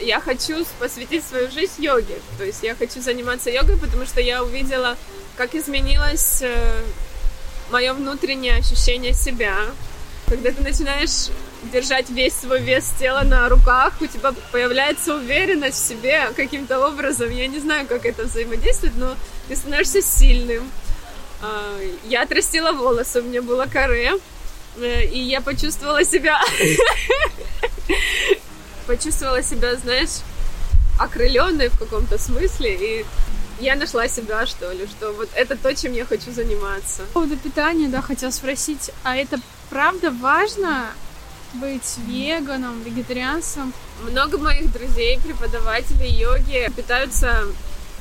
я 0.00 0.20
хочу 0.20 0.64
посвятить 0.78 1.24
свою 1.24 1.50
жизнь 1.50 1.82
йоге. 1.82 2.18
То 2.38 2.44
есть 2.44 2.62
я 2.62 2.74
хочу 2.74 3.00
заниматься 3.00 3.50
йогой, 3.50 3.76
потому 3.76 4.06
что 4.06 4.20
я 4.20 4.42
увидела, 4.42 4.96
как 5.36 5.54
изменилось 5.54 6.42
э, 6.42 6.82
мое 7.70 7.92
внутреннее 7.92 8.56
ощущение 8.56 9.12
себя. 9.12 9.56
Когда 10.26 10.50
ты 10.50 10.62
начинаешь 10.62 11.28
держать 11.72 12.10
весь 12.10 12.34
свой 12.34 12.60
вес 12.60 12.92
тела 12.98 13.22
на 13.22 13.48
руках, 13.48 13.94
у 14.00 14.06
тебя 14.06 14.32
появляется 14.52 15.14
уверенность 15.14 15.76
в 15.76 15.88
себе 15.88 16.30
каким-то 16.36 16.86
образом. 16.86 17.30
Я 17.30 17.46
не 17.46 17.58
знаю, 17.58 17.86
как 17.86 18.06
это 18.06 18.24
взаимодействует, 18.24 18.96
но 18.96 19.16
ты 19.48 19.56
становишься 19.56 20.02
сильным. 20.02 20.70
А, 21.42 21.78
я 22.04 22.22
отрастила 22.22 22.72
волосы, 22.72 23.20
у 23.20 23.24
меня 23.24 23.42
было 23.42 23.66
каре, 23.66 24.14
э, 24.76 25.04
и 25.04 25.18
я 25.18 25.40
почувствовала 25.40 26.04
себя 26.04 26.40
почувствовала 28.86 29.42
себя, 29.42 29.76
знаешь, 29.76 30.20
окрыленной 30.98 31.68
в 31.68 31.78
каком-то 31.78 32.18
смысле, 32.18 32.74
и 32.74 33.06
я 33.60 33.76
нашла 33.76 34.08
себя, 34.08 34.46
что 34.46 34.72
ли, 34.72 34.86
что 34.86 35.12
вот 35.12 35.28
это 35.34 35.56
то, 35.56 35.74
чем 35.74 35.92
я 35.92 36.04
хочу 36.04 36.32
заниматься. 36.32 37.02
По 37.12 37.20
поводу 37.20 37.36
питания, 37.36 37.88
да, 37.88 38.02
хотела 38.02 38.30
спросить, 38.30 38.90
а 39.02 39.16
это 39.16 39.40
правда 39.70 40.10
важно 40.10 40.86
быть 41.54 41.98
веганом, 42.06 42.82
вегетарианцем? 42.82 43.72
Много 44.02 44.38
моих 44.38 44.72
друзей, 44.72 45.18
преподавателей 45.20 46.10
йоги 46.10 46.68
питаются 46.76 47.46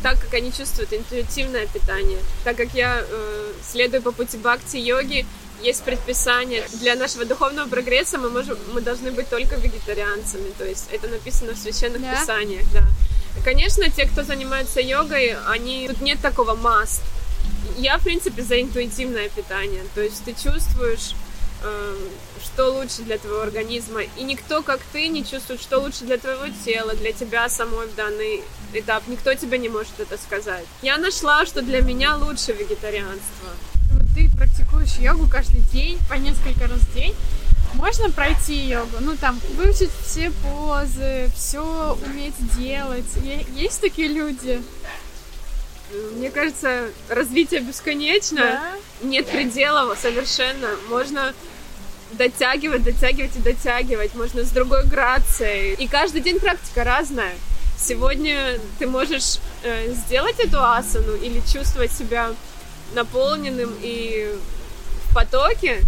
так, 0.01 0.19
как 0.19 0.33
они 0.33 0.51
чувствуют 0.51 0.91
интуитивное 0.91 1.67
питание. 1.67 2.19
Так 2.43 2.57
как 2.57 2.73
я 2.73 3.01
э, 3.01 3.53
следую 3.63 4.01
по 4.01 4.11
пути 4.11 4.37
бхакти-йоги, 4.37 5.25
есть 5.63 5.83
предписание. 5.83 6.63
Для 6.73 6.95
нашего 6.95 7.25
духовного 7.25 7.67
прогресса 7.67 8.17
мы, 8.17 8.29
можем, 8.29 8.57
мы 8.73 8.81
должны 8.81 9.11
быть 9.11 9.29
только 9.29 9.55
вегетарианцами. 9.55 10.51
То 10.57 10.65
есть 10.65 10.89
это 10.91 11.07
написано 11.07 11.53
в 11.53 11.57
священных 11.57 12.01
да? 12.01 12.19
писаниях. 12.19 12.65
Да. 12.73 12.83
Конечно, 13.43 13.89
те, 13.89 14.05
кто 14.05 14.23
занимается 14.23 14.79
йогой, 14.81 15.35
они... 15.47 15.87
Тут 15.87 16.01
нет 16.01 16.19
такого 16.21 16.55
must. 16.55 17.01
Я, 17.77 17.97
в 17.97 18.03
принципе, 18.03 18.43
за 18.43 18.61
интуитивное 18.61 19.29
питание. 19.29 19.83
То 19.95 20.01
есть 20.01 20.23
ты 20.23 20.33
чувствуешь, 20.33 21.15
э, 21.63 21.95
что 22.43 22.69
лучше 22.71 23.01
для 23.01 23.17
твоего 23.17 23.41
организма. 23.41 24.03
И 24.03 24.23
никто, 24.23 24.61
как 24.61 24.81
ты, 24.91 25.07
не 25.07 25.25
чувствует, 25.25 25.61
что 25.61 25.79
лучше 25.79 26.03
для 26.03 26.17
твоего 26.17 26.45
тела, 26.65 26.93
для 26.93 27.13
тебя 27.13 27.49
самой 27.49 27.87
в 27.87 27.95
данный 27.95 28.43
этап. 28.73 29.07
Никто 29.07 29.33
тебе 29.33 29.57
не 29.57 29.69
может 29.69 29.99
это 29.99 30.17
сказать. 30.17 30.65
Я 30.81 30.97
нашла, 30.97 31.45
что 31.45 31.61
для 31.61 31.81
меня 31.81 32.17
лучше 32.17 32.51
вегетарианство 32.51 33.49
практикуешь 34.83 35.03
йогу 35.03 35.27
каждый 35.29 35.61
день, 35.71 35.97
по 36.09 36.15
несколько 36.15 36.67
раз 36.67 36.79
в 36.79 36.93
день, 36.93 37.15
можно 37.73 38.09
пройти 38.11 38.67
йогу, 38.67 38.97
ну 39.01 39.15
там 39.15 39.39
выучить 39.55 39.89
все 40.05 40.31
позы, 40.43 41.29
все 41.35 41.97
уметь 42.05 42.35
делать. 42.57 43.05
Есть 43.55 43.81
такие 43.81 44.09
люди? 44.09 44.61
Мне 46.15 46.29
кажется, 46.31 46.89
развитие 47.09 47.61
бесконечно, 47.61 48.41
да? 48.41 49.07
нет 49.07 49.27
предела 49.27 49.93
совершенно. 49.95 50.69
Можно 50.89 51.33
дотягивать, 52.13 52.83
дотягивать 52.83 53.35
и 53.35 53.39
дотягивать, 53.39 54.15
можно 54.15 54.43
с 54.43 54.49
другой 54.49 54.85
грацией. 54.85 55.73
И 55.75 55.87
каждый 55.87 56.21
день 56.21 56.39
практика 56.39 56.83
разная. 56.83 57.33
Сегодня 57.77 58.59
ты 58.79 58.87
можешь 58.87 59.39
э, 59.63 59.93
сделать 59.93 60.39
эту 60.39 60.63
асану 60.63 61.15
или 61.15 61.41
чувствовать 61.51 61.91
себя 61.91 62.31
наполненным 62.93 63.75
и 63.81 64.35
в 65.13 65.15
потоке, 65.15 65.81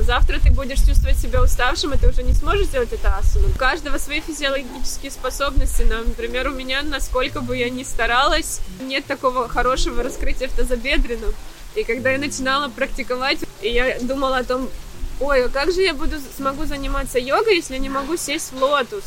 завтра 0.00 0.40
ты 0.40 0.50
будешь 0.50 0.80
чувствовать 0.80 1.16
себя 1.16 1.40
уставшим, 1.40 1.94
и 1.94 1.96
ты 1.96 2.08
уже 2.08 2.24
не 2.24 2.34
сможешь 2.34 2.66
сделать 2.66 2.92
это 2.92 3.16
асану. 3.16 3.46
У 3.46 3.56
каждого 3.56 3.98
свои 3.98 4.20
физиологические 4.20 5.12
способности. 5.12 5.82
Например, 5.82 6.48
у 6.48 6.50
меня, 6.50 6.82
насколько 6.82 7.40
бы 7.40 7.56
я 7.56 7.70
ни 7.70 7.84
старалась, 7.84 8.60
нет 8.80 9.06
такого 9.06 9.48
хорошего 9.48 10.02
раскрытия 10.02 10.48
в 10.48 10.52
тазобедренном. 10.54 11.32
И 11.76 11.84
когда 11.84 12.10
я 12.10 12.18
начинала 12.18 12.68
практиковать, 12.68 13.38
и 13.62 13.68
я 13.68 14.00
думала 14.00 14.38
о 14.38 14.44
том, 14.44 14.68
ой, 15.20 15.44
а 15.44 15.48
как 15.48 15.70
же 15.72 15.82
я 15.82 15.94
буду 15.94 16.16
смогу 16.36 16.64
заниматься 16.64 17.20
йогой, 17.20 17.56
если 17.56 17.74
я 17.74 17.78
не 17.78 17.90
могу 17.90 18.16
сесть 18.16 18.50
в 18.52 18.60
лотос? 18.60 19.04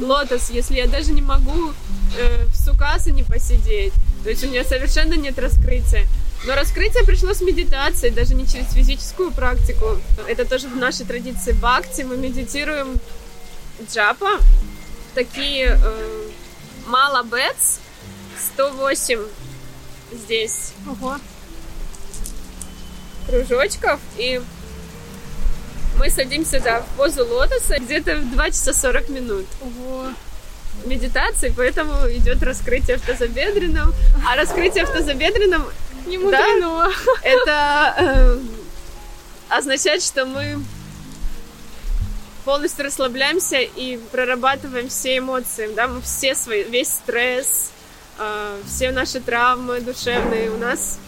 Лотос, 0.00 0.48
если 0.48 0.76
я 0.76 0.86
даже 0.86 1.12
не 1.12 1.20
могу 1.20 1.74
э, 2.18 2.46
в 2.46 2.56
сукасы 2.56 3.12
не 3.12 3.22
посидеть. 3.22 3.92
То 4.22 4.30
есть 4.30 4.42
у 4.44 4.46
меня 4.46 4.64
совершенно 4.64 5.12
нет 5.12 5.38
раскрытия. 5.38 6.06
Но 6.46 6.54
раскрытие 6.54 7.04
пришло 7.04 7.32
с 7.32 7.40
медитацией, 7.40 8.12
даже 8.12 8.34
не 8.34 8.46
через 8.46 8.70
физическую 8.72 9.32
практику. 9.32 9.98
Это 10.28 10.44
тоже 10.44 10.68
в 10.68 10.76
нашей 10.76 11.06
традиции 11.06 11.52
бхакти. 11.52 12.02
Мы 12.02 12.18
медитируем 12.18 13.00
джапа. 13.90 14.40
Такие 15.14 15.78
э, 15.82 16.28
мало 16.86 17.22
бетс, 17.22 17.78
108 18.54 19.20
здесь. 20.12 20.72
Ого. 20.86 21.16
Кружочков. 23.26 24.00
И 24.18 24.42
мы 25.98 26.10
садимся, 26.10 26.60
да, 26.60 26.82
в 26.82 26.96
позу 26.96 27.24
лотоса 27.24 27.78
где-то 27.78 28.16
в 28.16 28.32
2 28.32 28.50
часа 28.50 28.74
40 28.74 29.08
минут. 29.08 29.46
Ого 29.62 30.08
медитации, 30.84 31.52
поэтому 31.56 31.92
идет 32.10 32.42
раскрытие 32.42 32.98
в 32.98 33.02
тазобедренном. 33.02 33.94
А 34.28 34.36
раскрытие 34.36 34.84
в 34.84 34.90
тазобедренном 34.90 35.64
Не 36.06 36.18
мудрено. 36.18 36.90
Это 37.22 37.94
э, 37.96 38.38
означает, 39.48 40.02
что 40.02 40.26
мы 40.26 40.58
полностью 42.44 42.84
расслабляемся 42.84 43.58
и 43.58 43.96
прорабатываем 44.12 44.88
все 44.88 45.18
эмоции, 45.18 45.70
да, 45.74 45.88
мы 45.88 46.02
все 46.02 46.34
свои, 46.34 46.62
весь 46.64 46.88
стресс, 46.88 47.70
э, 48.18 48.60
все 48.66 48.92
наши 48.92 49.20
травмы 49.20 49.80
душевные 49.80 50.50
у 50.50 50.58
нас 50.58 50.98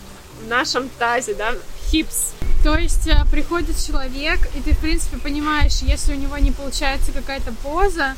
в 0.43 0.49
нашем 0.49 0.89
тазе, 0.99 1.35
да, 1.35 1.55
хипс. 1.91 2.33
То 2.65 2.77
есть 2.77 3.07
э, 3.07 3.23
приходит 3.31 3.77
человек, 3.79 4.41
и 4.55 4.63
ты, 4.63 4.73
в 4.73 4.79
принципе, 4.79 5.19
понимаешь, 5.19 5.81
если 5.83 6.15
у 6.15 6.17
него 6.17 6.39
не 6.39 6.53
получается 6.53 7.13
какая-то 7.13 7.53
поза, 7.63 8.15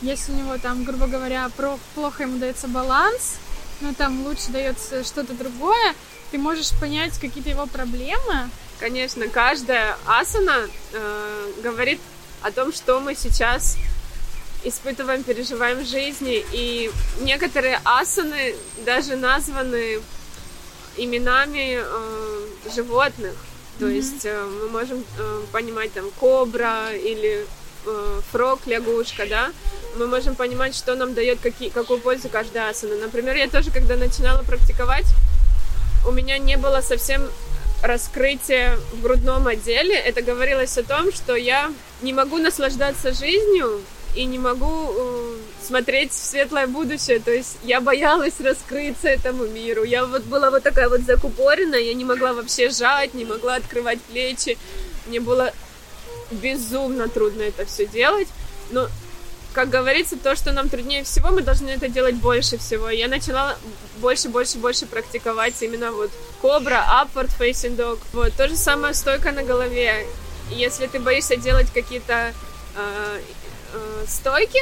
если 0.00 0.32
у 0.32 0.36
него 0.36 0.58
там, 0.58 0.84
грубо 0.84 1.06
говоря, 1.06 1.50
плохо 1.94 2.22
ему 2.24 2.38
дается 2.38 2.68
баланс, 2.68 3.36
но 3.80 3.94
там 3.94 4.24
лучше 4.26 4.50
дается 4.50 5.04
что-то 5.04 5.34
другое, 5.34 5.94
ты 6.32 6.38
можешь 6.38 6.70
понять 6.80 7.18
какие-то 7.20 7.50
его 7.50 7.66
проблемы. 7.66 8.48
Конечно, 8.80 9.28
каждая 9.28 9.96
асана 10.06 10.66
э, 10.92 11.52
говорит 11.62 12.00
о 12.40 12.50
том, 12.50 12.72
что 12.72 12.98
мы 13.00 13.14
сейчас 13.14 13.76
испытываем, 14.64 15.22
переживаем 15.22 15.84
в 15.84 15.86
жизни. 15.86 16.44
И 16.52 16.90
некоторые 17.20 17.80
асаны 17.84 18.56
даже 18.86 19.16
названы 19.16 20.00
именами 20.96 21.80
э, 21.82 22.46
животных. 22.74 23.34
То 23.78 23.86
mm-hmm. 23.86 23.94
есть 23.94 24.24
э, 24.24 24.44
мы 24.62 24.68
можем 24.70 25.04
э, 25.18 25.42
понимать 25.52 25.92
там 25.92 26.10
кобра 26.18 26.92
или 26.94 27.46
э, 27.84 28.20
фрог, 28.30 28.66
лягушка, 28.66 29.26
да. 29.26 29.52
Мы 29.96 30.06
можем 30.06 30.34
понимать, 30.34 30.74
что 30.74 30.94
нам 30.94 31.12
дает 31.12 31.40
какие, 31.40 31.68
какую 31.68 32.00
пользу 32.00 32.30
каждая 32.30 32.70
асана. 32.70 32.96
Например, 32.96 33.36
я 33.36 33.50
тоже, 33.50 33.70
когда 33.70 33.96
начинала 33.96 34.42
практиковать, 34.42 35.06
у 36.06 36.10
меня 36.10 36.38
не 36.38 36.56
было 36.56 36.80
совсем 36.80 37.28
раскрытия 37.82 38.76
в 38.92 39.02
грудном 39.02 39.48
отделе. 39.48 39.94
Это 39.94 40.22
говорилось 40.22 40.78
о 40.78 40.82
том, 40.82 41.12
что 41.12 41.34
я 41.34 41.72
не 42.00 42.12
могу 42.12 42.38
наслаждаться 42.38 43.12
жизнью 43.12 43.80
и 44.14 44.24
не 44.24 44.38
могу 44.38 44.92
э, 44.94 45.36
смотреть 45.66 46.12
в 46.12 46.14
светлое 46.14 46.66
будущее. 46.66 47.18
То 47.18 47.32
есть 47.32 47.58
я 47.64 47.80
боялась 47.80 48.40
раскрыться 48.40 49.08
этому 49.08 49.46
миру. 49.46 49.84
Я 49.84 50.04
вот 50.04 50.22
была 50.24 50.50
вот 50.50 50.62
такая 50.62 50.88
вот 50.88 51.00
закупоренная, 51.00 51.80
я 51.80 51.94
не 51.94 52.04
могла 52.04 52.32
вообще 52.32 52.70
жать, 52.70 53.14
не 53.14 53.24
могла 53.24 53.56
открывать 53.56 54.00
плечи. 54.02 54.58
Мне 55.06 55.20
было 55.20 55.52
безумно 56.30 57.08
трудно 57.08 57.42
это 57.42 57.64
все 57.64 57.86
делать. 57.86 58.28
Но 58.70 58.88
как 59.52 59.70
говорится, 59.70 60.16
то, 60.16 60.34
что 60.34 60.52
нам 60.52 60.68
труднее 60.68 61.04
всего, 61.04 61.30
мы 61.30 61.42
должны 61.42 61.70
это 61.70 61.88
делать 61.88 62.16
больше 62.16 62.58
всего. 62.58 62.90
Я 62.90 63.08
начала 63.08 63.56
больше, 63.98 64.28
больше, 64.28 64.58
больше 64.58 64.86
практиковать 64.86 65.60
именно 65.62 65.92
вот 65.92 66.10
кобра, 66.40 66.84
upward 67.02 67.30
facing 67.38 67.76
dog. 67.76 67.98
Вот, 68.12 68.32
то 68.34 68.48
же 68.48 68.56
самое 68.56 68.94
стойка 68.94 69.32
на 69.32 69.42
голове. 69.42 70.06
Если 70.50 70.86
ты 70.86 70.98
боишься 70.98 71.36
делать 71.36 71.70
какие-то 71.72 72.32
э, 72.76 73.20
э, 73.72 74.04
стойки, 74.08 74.60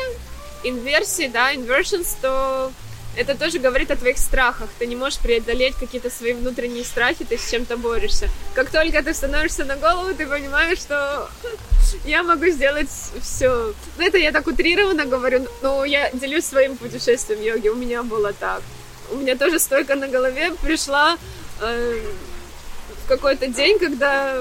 инверсии, 0.63 1.29
да, 1.29 1.55
inversions, 1.55 2.09
то 2.21 2.73
это 3.17 3.37
тоже 3.37 3.59
говорит 3.59 3.91
о 3.91 3.97
твоих 3.97 4.19
страхах. 4.19 4.69
Ты 4.79 4.87
не 4.87 4.97
можешь 4.97 5.19
преодолеть 5.19 5.75
какие-то 5.75 6.11
свои 6.11 6.33
внутренние 6.33 6.85
страхи, 6.85 7.25
ты 7.25 7.37
с 7.37 7.51
чем-то 7.51 7.77
борешься. 7.77 8.29
Как 8.55 8.71
только 8.71 9.03
ты 9.03 9.13
становишься 9.15 9.65
на 9.65 9.77
голову, 9.77 10.15
ты 10.15 10.27
понимаешь, 10.27 10.79
что 10.79 11.29
я 12.05 12.23
могу 12.23 12.47
сделать 12.47 12.89
все. 13.21 13.75
Ну, 13.99 14.05
это 14.05 14.19
я 14.19 14.33
так 14.33 14.47
утрированно 14.47 15.07
говорю, 15.07 15.47
но 15.63 15.85
я 15.85 16.11
делюсь 16.13 16.45
своим 16.45 16.77
путешествием 16.77 17.43
йоги. 17.43 17.69
У 17.69 17.77
меня 17.77 18.03
было 18.03 18.33
так. 18.33 18.63
У 19.11 19.17
меня 19.17 19.37
тоже 19.37 19.59
стойка 19.59 19.97
на 19.97 20.07
голове 20.07 20.53
пришла 20.63 21.19
э, 21.61 22.01
какой-то 23.09 23.49
день, 23.49 23.79
когда 23.79 24.37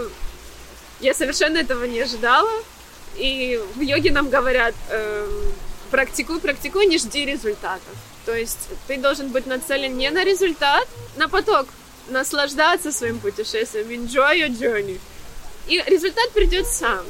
я 1.00 1.14
совершенно 1.14 1.58
этого 1.58 1.86
не 1.86 2.02
ожидала. 2.02 2.52
И 3.18 3.60
в 3.76 3.82
йоге 3.82 4.12
нам 4.12 4.30
говорят, 4.30 4.76
э, 4.90 5.28
практикуй, 5.90 6.40
практикуй, 6.40 6.86
не 6.86 7.00
жди 7.00 7.26
результатов. 7.26 7.96
То 8.26 8.36
есть 8.36 8.70
ты 8.88 8.98
должен 8.98 9.30
быть 9.30 9.46
нацелен 9.46 9.98
не 9.98 10.10
на 10.10 10.24
результат, 10.24 10.88
на 11.16 11.28
поток, 11.30 11.68
наслаждаться 12.10 12.92
своим 12.92 13.20
путешествием, 13.20 13.90
enjoy 13.90 14.40
your 14.40 14.50
journey. 14.50 15.00
И 15.68 15.82
результат 15.86 16.32
придет 16.32 16.68
сам. 16.68 17.06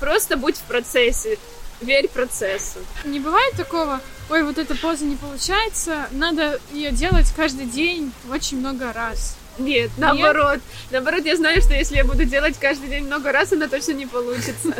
Просто 0.00 0.36
будь 0.36 0.56
в 0.56 0.62
процессе, 0.62 1.38
верь 1.80 2.08
процессу. 2.08 2.78
Не 3.04 3.20
бывает 3.20 3.54
такого, 3.56 4.00
ой, 4.30 4.42
вот 4.42 4.58
эта 4.58 4.74
поза 4.74 5.04
не 5.04 5.16
получается, 5.16 6.08
надо 6.10 6.60
ее 6.72 6.92
делать 6.92 7.32
каждый 7.34 7.66
день 7.66 8.12
очень 8.30 8.58
много 8.58 8.92
раз. 8.92 9.36
Нет, 9.58 9.90
наоборот. 9.96 10.54
Нет? 10.54 10.62
Наоборот, 10.90 11.24
я 11.24 11.36
знаю, 11.36 11.62
что 11.62 11.74
если 11.74 11.96
я 11.96 12.04
буду 12.04 12.24
делать 12.24 12.56
каждый 12.60 12.88
день 12.88 13.04
много 13.04 13.32
раз, 13.32 13.52
она 13.52 13.68
точно 13.68 13.92
не 13.92 14.06
получится. 14.06 14.74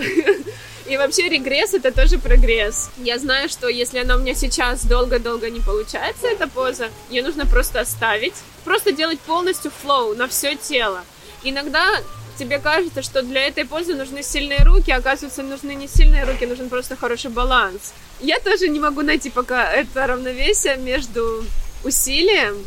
И 0.86 0.96
вообще 0.96 1.28
регресс 1.28 1.74
это 1.74 1.90
тоже 1.90 2.18
прогресс. 2.18 2.90
Я 2.98 3.18
знаю, 3.18 3.48
что 3.48 3.68
если 3.68 3.98
она 3.98 4.16
у 4.16 4.20
меня 4.20 4.34
сейчас 4.34 4.84
долго-долго 4.84 5.50
не 5.50 5.60
получается, 5.60 6.28
эта 6.28 6.46
поза, 6.46 6.90
ее 7.10 7.22
нужно 7.22 7.44
просто 7.44 7.80
оставить. 7.80 8.34
Просто 8.64 8.92
делать 8.92 9.18
полностью 9.20 9.72
флоу 9.82 10.14
на 10.14 10.28
все 10.28 10.54
тело. 10.54 11.02
Иногда 11.42 12.00
тебе 12.38 12.58
кажется, 12.58 13.02
что 13.02 13.22
для 13.22 13.48
этой 13.48 13.64
позы 13.64 13.94
нужны 13.94 14.22
сильные 14.22 14.62
руки, 14.62 14.90
а 14.92 14.98
оказывается, 14.98 15.42
нужны 15.42 15.74
не 15.74 15.88
сильные 15.88 16.24
руки, 16.24 16.46
нужен 16.46 16.68
просто 16.68 16.94
хороший 16.94 17.30
баланс. 17.30 17.92
Я 18.20 18.38
тоже 18.38 18.68
не 18.68 18.78
могу 18.78 19.02
найти 19.02 19.30
пока 19.30 19.72
это 19.72 20.06
равновесие 20.06 20.76
между 20.76 21.44
усилием 21.84 22.64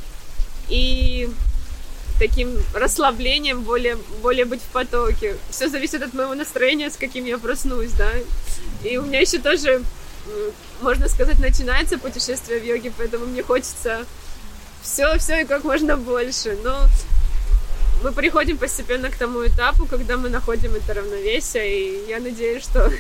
и 0.68 1.30
таким 2.20 2.56
расслаблением, 2.74 3.62
более, 3.62 3.98
более 4.22 4.46
быть 4.46 4.62
в 4.62 4.72
потоке. 4.72 5.38
Все 5.50 5.70
зависит 5.70 6.04
от 6.04 6.14
моего 6.14 6.36
настроения, 6.36 6.92
с 6.92 6.98
каким 6.98 7.26
я 7.26 7.38
проснусь, 7.38 7.92
да. 7.92 8.12
И 8.84 8.98
у 8.98 9.04
меня 9.04 9.22
еще 9.22 9.40
тоже, 9.40 9.84
можно 10.82 11.08
сказать, 11.08 11.40
начинается 11.40 11.98
путешествие 11.98 12.60
в 12.60 12.66
йоге, 12.66 12.92
поэтому 12.96 13.26
мне 13.26 13.42
хочется 13.42 14.06
все, 14.84 15.18
все 15.18 15.42
и 15.42 15.46
как 15.46 15.64
можно 15.64 15.98
больше. 15.98 16.58
Но 16.64 16.84
мы 18.04 18.12
приходим 18.12 18.58
постепенно 18.58 19.10
к 19.10 19.16
тому 19.16 19.46
этапу, 19.46 19.86
когда 19.86 20.18
мы 20.18 20.30
находим 20.30 20.76
это 20.76 20.94
равновесие, 20.94 22.06
и 22.06 22.10
я 22.10 22.20
надеюсь, 22.20 22.64
что, 22.64 22.92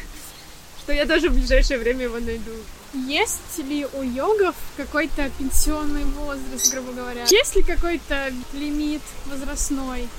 что 0.89 0.95
я 0.95 1.05
тоже 1.05 1.29
в 1.29 1.33
ближайшее 1.33 1.77
время 1.77 2.05
его 2.05 2.17
найду. 2.17 2.51
Есть 2.95 3.59
ли 3.59 3.85
у 3.93 4.01
йогов 4.01 4.55
какой-то 4.75 5.29
пенсионный 5.37 6.03
возраст, 6.03 6.73
грубо 6.73 6.93
говоря? 6.93 7.25
Есть 7.29 7.55
ли 7.55 7.61
какой-то 7.61 8.33
лимит 8.53 9.03
возрастной? 9.27 10.09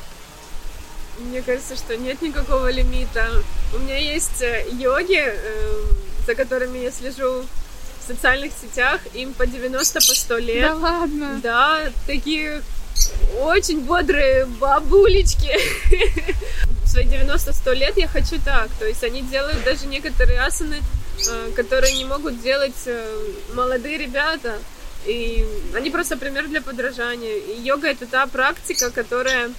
Мне 1.19 1.43
кажется, 1.43 1.75
что 1.75 1.97
нет 1.97 2.23
никакого 2.23 2.71
лимита. 2.71 3.43
У 3.75 3.79
меня 3.81 3.97
есть 3.97 4.43
э, 4.43 4.65
йоги, 4.71 5.21
э, 5.21 5.83
за 6.25 6.37
которыми 6.37 6.79
я 6.79 6.93
слежу 6.93 7.43
в 7.43 8.07
социальных 8.07 8.53
сетях, 8.53 9.01
им 9.13 9.35
по 9.35 9.47
90, 9.47 9.95
по 9.95 10.01
100 10.01 10.39
лет. 10.39 10.69
Да 10.69 10.75
ладно? 10.77 11.41
Да, 11.43 11.81
такие 12.07 12.63
очень 13.41 13.81
бодрые 13.81 14.47
бабулечки. 14.47 15.51
Свои 16.91 17.05
90-100 17.05 17.75
лет 17.75 17.97
я 17.97 18.09
хочу 18.09 18.41
так. 18.45 18.69
То 18.79 18.87
есть 18.87 19.05
они 19.05 19.23
делают 19.23 19.63
даже 19.65 19.87
некоторые 19.87 20.41
асаны 20.41 20.83
Э, 21.29 21.51
которые 21.55 21.95
не 21.95 22.05
могут 22.05 22.41
делать 22.41 22.87
э, 22.87 23.33
молодые 23.55 23.99
ребята. 23.99 24.59
И 25.07 25.47
они 25.75 25.91
просто 25.91 26.17
пример 26.17 26.47
для 26.49 26.61
подражания. 26.61 27.37
И 27.37 27.61
йога 27.61 27.89
это 27.89 28.07
та 28.07 28.27
практика, 28.27 28.91
которая 28.91 29.51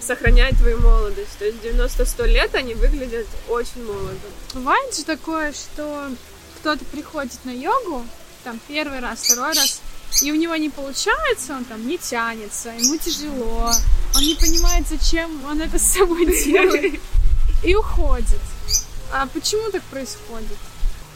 сохраняет 0.00 0.56
твою 0.58 0.80
молодость. 0.80 1.38
То 1.38 1.44
есть 1.44 1.58
90-100 1.62 2.26
лет 2.26 2.54
они 2.54 2.74
выглядят 2.74 3.26
очень 3.48 3.84
молодо. 3.84 4.18
Бывает 4.54 4.94
же 4.94 5.04
такое, 5.04 5.52
что 5.52 6.10
кто-то 6.60 6.84
приходит 6.86 7.44
на 7.44 7.50
йогу, 7.50 8.04
там 8.44 8.58
первый 8.68 9.00
раз, 9.00 9.22
второй 9.22 9.52
раз, 9.52 9.80
и 10.22 10.32
у 10.32 10.34
него 10.34 10.56
не 10.56 10.70
получается, 10.70 11.54
он 11.54 11.64
там 11.64 11.86
не 11.86 11.98
тянется, 11.98 12.70
ему 12.70 12.96
тяжело, 12.96 13.70
он 14.14 14.22
не 14.22 14.34
понимает, 14.34 14.86
зачем 14.88 15.44
он 15.44 15.60
это 15.60 15.78
с 15.78 15.92
собой 15.92 16.26
делает, 16.44 17.00
и 17.62 17.74
уходит. 17.74 18.40
А 19.12 19.26
почему 19.26 19.70
так 19.70 19.82
происходит? 19.84 20.58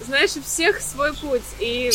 Знаешь, 0.00 0.37
у 0.37 0.42
всех 0.42 0.81
свой 0.81 1.14
путь. 1.14 1.42
И 1.61 1.90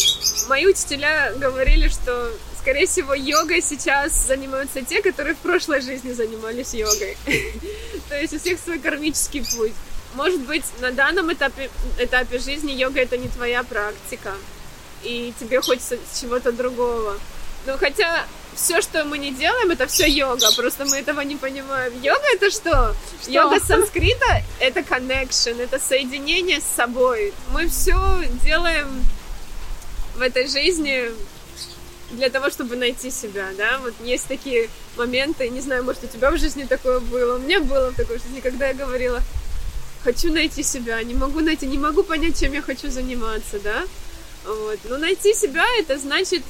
мои 0.47 0.65
учителя 0.65 1.33
говорили, 1.35 1.89
что, 1.89 2.31
скорее 2.59 2.85
всего, 2.85 3.13
йогой 3.13 3.61
сейчас 3.61 4.27
занимаются 4.27 4.81
те, 4.81 5.01
которые 5.01 5.35
в 5.35 5.39
прошлой 5.39 5.81
жизни 5.81 6.13
занимались 6.13 6.73
йогой. 6.73 7.17
То 8.09 8.19
есть 8.19 8.33
у 8.33 8.39
всех 8.39 8.59
свой 8.59 8.79
кармический 8.79 9.43
путь. 9.57 9.73
Может 10.13 10.41
быть, 10.41 10.63
на 10.79 10.91
данном 10.91 11.33
этапе, 11.33 11.69
этапе 11.99 12.39
жизни 12.39 12.71
йога 12.71 13.01
это 13.01 13.17
не 13.17 13.27
твоя 13.27 13.63
практика, 13.63 14.33
и 15.03 15.33
тебе 15.39 15.61
хочется 15.61 15.97
чего-то 16.19 16.51
другого. 16.51 17.17
Но 17.65 17.77
хотя 17.77 18.25
все, 18.55 18.81
что 18.81 19.03
мы 19.05 19.17
не 19.17 19.31
делаем, 19.31 19.71
это 19.71 19.87
все 19.87 20.07
йога, 20.07 20.47
просто 20.55 20.85
мы 20.85 20.97
этого 20.97 21.21
не 21.21 21.35
понимаем. 21.35 21.93
Йога 22.01 22.23
это 22.33 22.49
что? 22.49 22.95
что? 23.21 23.31
Йога 23.31 23.59
санскрита 23.59 24.43
это 24.59 24.79
connection, 24.79 25.61
это 25.61 25.79
соединение 25.79 26.59
с 26.59 26.75
собой. 26.75 27.33
Мы 27.51 27.67
все 27.67 27.95
делаем 28.43 28.87
в 30.15 30.21
этой 30.21 30.47
жизни 30.47 31.11
для 32.11 32.29
того, 32.29 32.49
чтобы 32.49 32.75
найти 32.75 33.11
себя, 33.11 33.49
да, 33.57 33.79
вот 33.79 33.93
есть 34.01 34.27
такие 34.27 34.69
моменты, 34.95 35.49
не 35.49 35.59
знаю, 35.59 35.83
может, 35.83 36.05
у 36.05 36.07
тебя 36.07 36.31
в 36.31 36.37
жизни 36.37 36.63
такое 36.63 36.99
было, 36.99 37.35
у 37.35 37.39
меня 37.39 37.59
было 37.59 37.91
в 37.91 37.95
такой 37.95 38.17
жизни, 38.19 38.39
когда 38.39 38.69
я 38.69 38.73
говорила, 38.73 39.21
хочу 40.03 40.31
найти 40.31 40.63
себя, 40.63 41.03
не 41.03 41.13
могу 41.13 41.41
найти, 41.41 41.67
не 41.67 41.77
могу 41.77 42.03
понять, 42.03 42.39
чем 42.39 42.53
я 42.53 42.61
хочу 42.61 42.89
заниматься, 42.89 43.59
да, 43.59 43.83
вот, 44.47 44.79
но 44.85 44.97
найти 44.97 45.33
себя, 45.33 45.65
это 45.79 45.97
значит 45.97 46.41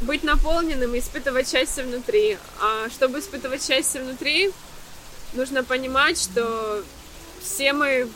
быть 0.00 0.22
наполненным 0.24 0.94
и 0.94 0.98
испытывать 0.98 1.50
счастье 1.50 1.84
внутри, 1.84 2.38
а 2.60 2.88
чтобы 2.90 3.20
испытывать 3.20 3.64
счастье 3.64 4.02
внутри, 4.02 4.50
нужно 5.32 5.64
понимать, 5.64 6.20
что 6.20 6.82
все 7.42 7.72
мы 7.72 8.08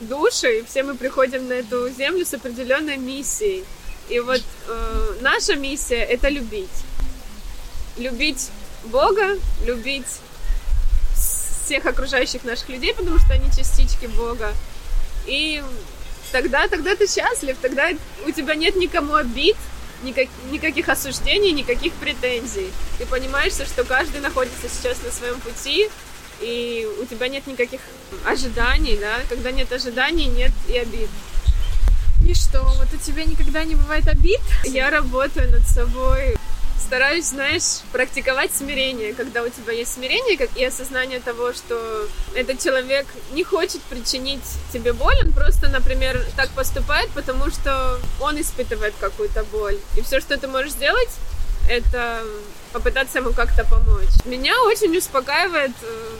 души, 0.00 0.58
и 0.58 0.64
все 0.64 0.82
мы 0.82 0.94
приходим 0.94 1.48
на 1.48 1.54
эту 1.54 1.88
землю 1.90 2.24
с 2.24 2.34
определенной 2.34 2.96
миссией. 2.96 3.64
И 4.08 4.20
вот 4.20 4.42
э, 4.68 5.14
наша 5.20 5.56
миссия 5.56 6.02
это 6.02 6.28
любить. 6.28 6.68
Любить 7.96 8.50
Бога, 8.84 9.38
любить 9.64 10.06
всех 11.66 11.86
окружающих 11.86 12.44
наших 12.44 12.68
людей, 12.68 12.94
потому 12.94 13.18
что 13.18 13.32
они 13.32 13.50
частички 13.50 14.06
Бога. 14.06 14.52
И 15.26 15.62
тогда, 16.32 16.68
тогда 16.68 16.94
ты 16.96 17.06
счастлив, 17.06 17.56
тогда 17.60 17.90
у 18.26 18.30
тебя 18.30 18.54
нет 18.54 18.76
никому 18.76 19.14
обид, 19.14 19.56
никак, 20.02 20.28
никаких 20.50 20.88
осуждений, 20.88 21.52
никаких 21.52 21.92
претензий. 21.94 22.70
Ты 22.98 23.06
понимаешь, 23.06 23.52
что 23.52 23.84
каждый 23.84 24.20
находится 24.20 24.68
сейчас 24.68 25.02
на 25.02 25.10
своем 25.10 25.40
пути, 25.40 25.88
и 26.40 26.86
у 27.00 27.06
тебя 27.06 27.28
нет 27.28 27.46
никаких 27.46 27.80
ожиданий, 28.24 28.98
да? 29.00 29.20
Когда 29.28 29.50
нет 29.50 29.72
ожиданий, 29.72 30.26
нет 30.26 30.52
и 30.68 30.76
обид. 30.78 31.08
И 32.26 32.34
что, 32.34 32.62
вот 32.62 32.88
у 32.92 32.96
тебя 32.96 33.24
никогда 33.24 33.64
не 33.64 33.74
бывает 33.74 34.08
обид? 34.08 34.40
Я 34.64 34.90
работаю 34.90 35.50
над 35.50 35.66
собой, 35.66 36.35
стараюсь, 36.78 37.26
знаешь, 37.26 37.80
практиковать 37.92 38.52
смирение, 38.54 39.14
когда 39.14 39.42
у 39.42 39.48
тебя 39.48 39.72
есть 39.72 39.94
смирение 39.94 40.36
как 40.36 40.56
и 40.56 40.64
осознание 40.64 41.20
того, 41.20 41.52
что 41.52 42.08
этот 42.34 42.62
человек 42.62 43.06
не 43.32 43.44
хочет 43.44 43.82
причинить 43.82 44.44
тебе 44.72 44.92
боль, 44.92 45.16
он 45.22 45.32
просто, 45.32 45.68
например, 45.68 46.24
так 46.36 46.50
поступает, 46.50 47.10
потому 47.10 47.50
что 47.50 47.98
он 48.20 48.40
испытывает 48.40 48.94
какую-то 49.00 49.44
боль. 49.44 49.78
И 49.96 50.02
все, 50.02 50.20
что 50.20 50.38
ты 50.38 50.48
можешь 50.48 50.72
сделать, 50.72 51.10
это 51.68 52.22
попытаться 52.72 53.18
ему 53.18 53.32
как-то 53.32 53.64
помочь. 53.64 54.24
Меня 54.24 54.54
очень 54.64 54.96
успокаивает 54.96 55.72
э, 55.82 56.16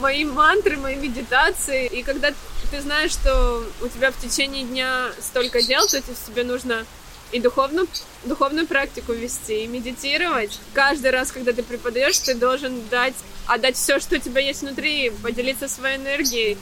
мои 0.00 0.24
мантры, 0.24 0.76
мои 0.76 0.96
медитации. 0.96 1.86
И 1.86 2.02
когда 2.02 2.32
ты 2.70 2.80
знаешь, 2.80 3.12
что 3.12 3.64
у 3.80 3.88
тебя 3.88 4.10
в 4.10 4.18
течение 4.18 4.64
дня 4.64 5.10
столько 5.20 5.62
дел, 5.62 5.86
то 5.86 6.00
тебе 6.00 6.44
нужно 6.44 6.84
и 7.32 7.40
духовную, 7.40 7.86
духовную 8.24 8.66
практику 8.66 9.12
вести, 9.12 9.64
и 9.64 9.66
медитировать. 9.66 10.58
Каждый 10.72 11.10
раз, 11.10 11.32
когда 11.32 11.52
ты 11.52 11.62
преподаешь, 11.62 12.18
ты 12.18 12.34
должен 12.34 12.80
дать, 12.88 13.14
отдать 13.46 13.76
все, 13.76 14.00
что 14.00 14.16
у 14.16 14.18
тебя 14.18 14.40
есть 14.40 14.62
внутри, 14.62 15.10
поделиться 15.22 15.68
своей 15.68 15.96
энергией, 15.96 16.58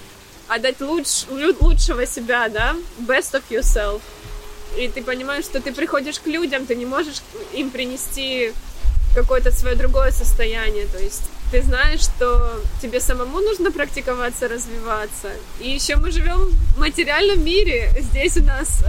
отдать 0.48 0.80
луч, 0.80 1.24
лучшего 1.28 2.06
себя, 2.06 2.48
да, 2.48 2.76
best 2.98 3.32
of 3.32 3.42
yourself 3.50 4.00
и 4.76 4.88
ты 4.88 5.02
понимаешь, 5.02 5.44
что 5.44 5.60
ты 5.60 5.72
приходишь 5.72 6.20
к 6.20 6.26
людям, 6.26 6.66
ты 6.66 6.74
не 6.74 6.84
можешь 6.86 7.22
им 7.52 7.70
принести 7.70 8.52
какое-то 9.14 9.50
свое 9.50 9.74
другое 9.74 10.10
состояние, 10.10 10.86
то 10.86 10.98
есть 10.98 11.22
ты 11.50 11.62
знаешь, 11.62 12.00
что 12.00 12.60
тебе 12.82 13.00
самому 13.00 13.40
нужно 13.40 13.70
практиковаться, 13.70 14.48
развиваться. 14.48 15.30
И 15.60 15.70
еще 15.70 15.96
мы 15.96 16.10
живем 16.10 16.50
в 16.74 16.78
материальном 16.78 17.44
мире. 17.44 17.92
Здесь 18.00 18.36
у 18.36 18.42
нас 18.42 18.84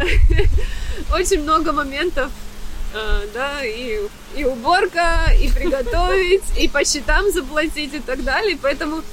очень 1.13 1.43
много 1.43 1.71
моментов, 1.71 2.31
э, 2.93 3.27
да, 3.33 3.63
и, 3.63 3.99
и 4.35 4.43
уборка, 4.43 5.31
и 5.39 5.49
приготовить, 5.55 6.43
и 6.57 6.67
по 6.67 6.83
счетам 6.83 7.31
заплатить 7.31 7.93
и 7.93 7.99
так 7.99 8.23
далее. 8.23 8.57
Поэтому, 8.61 9.03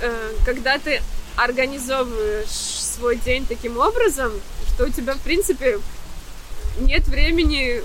э, 0.00 0.32
когда 0.44 0.78
ты 0.78 1.00
организовываешь 1.36 2.48
свой 2.48 3.16
день 3.16 3.46
таким 3.46 3.78
образом, 3.78 4.32
что 4.74 4.86
у 4.86 4.88
тебя, 4.88 5.14
в 5.14 5.20
принципе, 5.20 5.78
нет 6.78 7.06
времени 7.06 7.82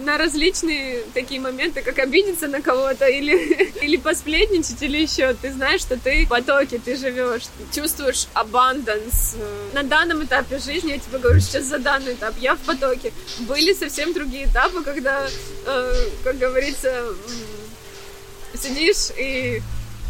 на 0.00 0.18
различные 0.18 1.02
такие 1.14 1.40
моменты, 1.40 1.82
как 1.82 1.98
обидеться 1.98 2.48
на 2.48 2.60
кого-то 2.60 3.06
или, 3.06 3.72
или 3.82 3.96
посплетничать, 3.96 4.82
или 4.82 4.98
еще. 4.98 5.34
Ты 5.34 5.52
знаешь, 5.52 5.80
что 5.80 5.98
ты 5.98 6.26
в 6.26 6.28
потоке, 6.28 6.78
ты 6.78 6.96
живешь, 6.96 7.44
чувствуешь 7.74 8.26
абанданс. 8.34 9.36
На 9.72 9.82
данном 9.82 10.24
этапе 10.24 10.58
жизни, 10.58 10.92
я 10.92 10.98
тебе 10.98 11.18
говорю 11.18 11.40
сейчас 11.40 11.64
за 11.64 11.78
данный 11.78 12.14
этап, 12.14 12.34
я 12.38 12.54
в 12.54 12.60
потоке. 12.60 13.12
Были 13.40 13.72
совсем 13.72 14.12
другие 14.12 14.46
этапы, 14.46 14.82
когда, 14.82 15.26
э, 15.66 15.94
как 16.22 16.38
говорится, 16.38 17.06
сидишь 18.54 19.10
и 19.16 19.62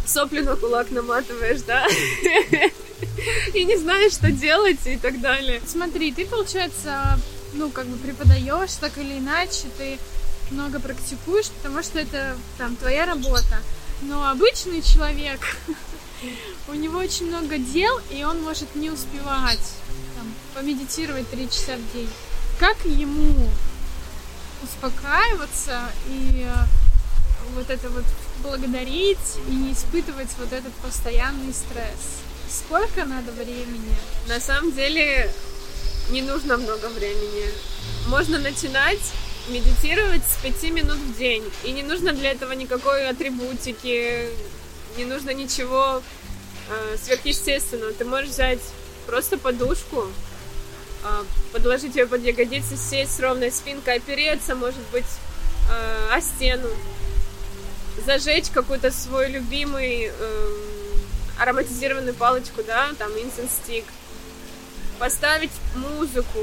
сопли 0.07 0.41
на 0.41 0.57
кулак 0.57 0.91
наматываешь, 0.91 1.63
да? 1.63 1.87
и 3.55 3.65
не 3.65 3.77
знаешь, 3.77 4.13
что 4.13 4.31
делать 4.31 4.87
и 4.87 4.97
так 4.97 5.21
далее. 5.21 5.61
Смотри, 5.67 6.13
ты, 6.13 6.27
получается, 6.27 7.19
ну, 7.55 7.71
как 7.71 7.87
бы 7.87 7.97
преподаешь 7.97 8.75
так 8.75 8.99
или 8.99 9.19
иначе, 9.19 9.69
ты 9.79 9.99
много 10.51 10.81
практикуешь, 10.81 11.49
потому 11.51 11.83
что 11.83 11.99
это 11.99 12.37
там 12.59 12.77
твоя 12.77 13.07
работа. 13.07 13.61
Но 14.03 14.29
обычный 14.29 14.83
человек, 14.83 15.41
у 16.69 16.75
него 16.75 16.99
очень 16.99 17.27
много 17.27 17.59
дел, 17.59 18.01
и 18.11 18.25
он 18.25 18.43
может 18.43 18.75
не 18.75 18.91
успевать 18.91 19.73
там, 20.17 20.35
помедитировать 20.55 21.29
три 21.31 21.49
часа 21.49 21.77
в 21.77 21.93
день. 21.95 22.11
Как 22.59 22.77
ему 22.85 23.49
успокаиваться 24.63 25.91
и 26.09 26.47
э, 26.49 26.53
вот 27.55 27.69
это 27.71 27.89
вот 27.91 28.05
благодарить 28.43 29.39
и 29.49 29.51
не 29.51 29.73
испытывать 29.73 30.31
вот 30.39 30.53
этот 30.53 30.73
постоянный 30.75 31.53
стресс? 31.53 32.21
Сколько 32.49 33.05
надо 33.05 33.33
времени? 33.33 33.97
На 34.29 34.41
самом 34.41 34.73
деле 34.73 35.31
не 36.11 36.23
нужно 36.23 36.57
много 36.57 36.87
времени. 36.87 37.47
Можно 38.09 38.39
начинать 38.39 39.01
медитировать 39.49 40.23
с 40.25 40.43
5 40.43 40.63
минут 40.71 40.97
в 40.97 41.19
день. 41.19 41.45
И 41.65 41.73
не 41.73 41.83
нужно 41.83 42.13
для 42.13 42.33
этого 42.33 42.53
никакой 42.53 43.09
атрибутики, 43.09 44.29
не 44.97 45.05
нужно 45.05 45.31
ничего 45.31 46.03
э, 46.71 46.97
сверхъестественного. 47.03 47.93
Ты 47.93 48.05
можешь 48.05 48.31
взять 48.31 48.61
просто 49.07 49.37
подушку, 49.39 50.07
э, 51.05 51.25
подложить 51.53 51.97
ее 51.97 52.07
под 52.07 52.23
ягодицы, 52.23 52.77
сесть 52.77 53.17
с 53.17 53.21
ровной 53.21 53.51
спинкой, 53.51 53.97
опереться, 53.97 54.55
может 54.55 54.83
быть, 54.93 55.05
э, 55.71 56.15
о 56.15 56.21
стену, 56.21 56.69
зажечь 58.07 58.51
какой-то 58.51 58.91
свой 58.91 59.31
любимый 59.31 60.11
э, 60.11 60.49
ароматизированную 61.39 62.15
палочку, 62.15 62.63
да, 62.67 62.91
там 62.99 63.11
incense 63.13 63.51
stick, 63.67 63.85
поставить 64.99 65.51
музыку, 65.75 66.41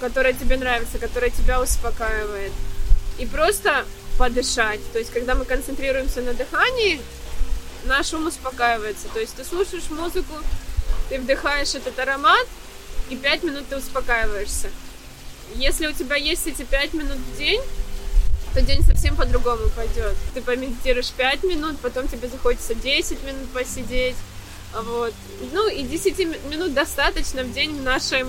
которая 0.00 0.32
тебе 0.32 0.56
нравится, 0.56 0.98
которая 0.98 1.30
тебя 1.30 1.60
успокаивает, 1.60 2.52
и 3.18 3.26
просто 3.26 3.84
подышать. 4.18 4.80
То 4.92 4.98
есть, 4.98 5.12
когда 5.12 5.34
мы 5.34 5.44
концентрируемся 5.44 6.22
на 6.22 6.34
дыхании, 6.34 7.00
наш 7.84 8.12
ум 8.12 8.26
успокаивается. 8.26 9.08
То 9.12 9.20
есть, 9.20 9.34
ты 9.34 9.44
слушаешь 9.44 9.90
музыку, 9.90 10.34
ты 11.08 11.18
вдыхаешь 11.18 11.74
этот 11.74 11.98
аромат, 11.98 12.46
и 13.08 13.16
пять 13.16 13.42
минут 13.42 13.64
ты 13.68 13.76
успокаиваешься. 13.76 14.70
Если 15.54 15.86
у 15.86 15.92
тебя 15.92 16.16
есть 16.16 16.46
эти 16.46 16.62
пять 16.62 16.94
минут 16.94 17.16
в 17.16 17.36
день, 17.36 17.60
то 18.54 18.62
день 18.62 18.82
совсем 18.82 19.16
по-другому 19.16 19.68
пойдет. 19.76 20.16
Ты 20.34 20.42
помедитируешь 20.42 21.10
5 21.12 21.44
минут, 21.44 21.78
потом 21.80 22.08
тебе 22.08 22.28
захочется 22.28 22.74
10 22.74 23.22
минут 23.22 23.48
посидеть. 23.52 24.16
Вот. 24.74 25.12
Ну 25.52 25.68
и 25.68 25.82
10 25.82 26.18
минут 26.50 26.74
достаточно 26.74 27.42
в 27.42 27.52
день 27.52 27.76
в 27.76 27.82
нашем, 27.82 28.28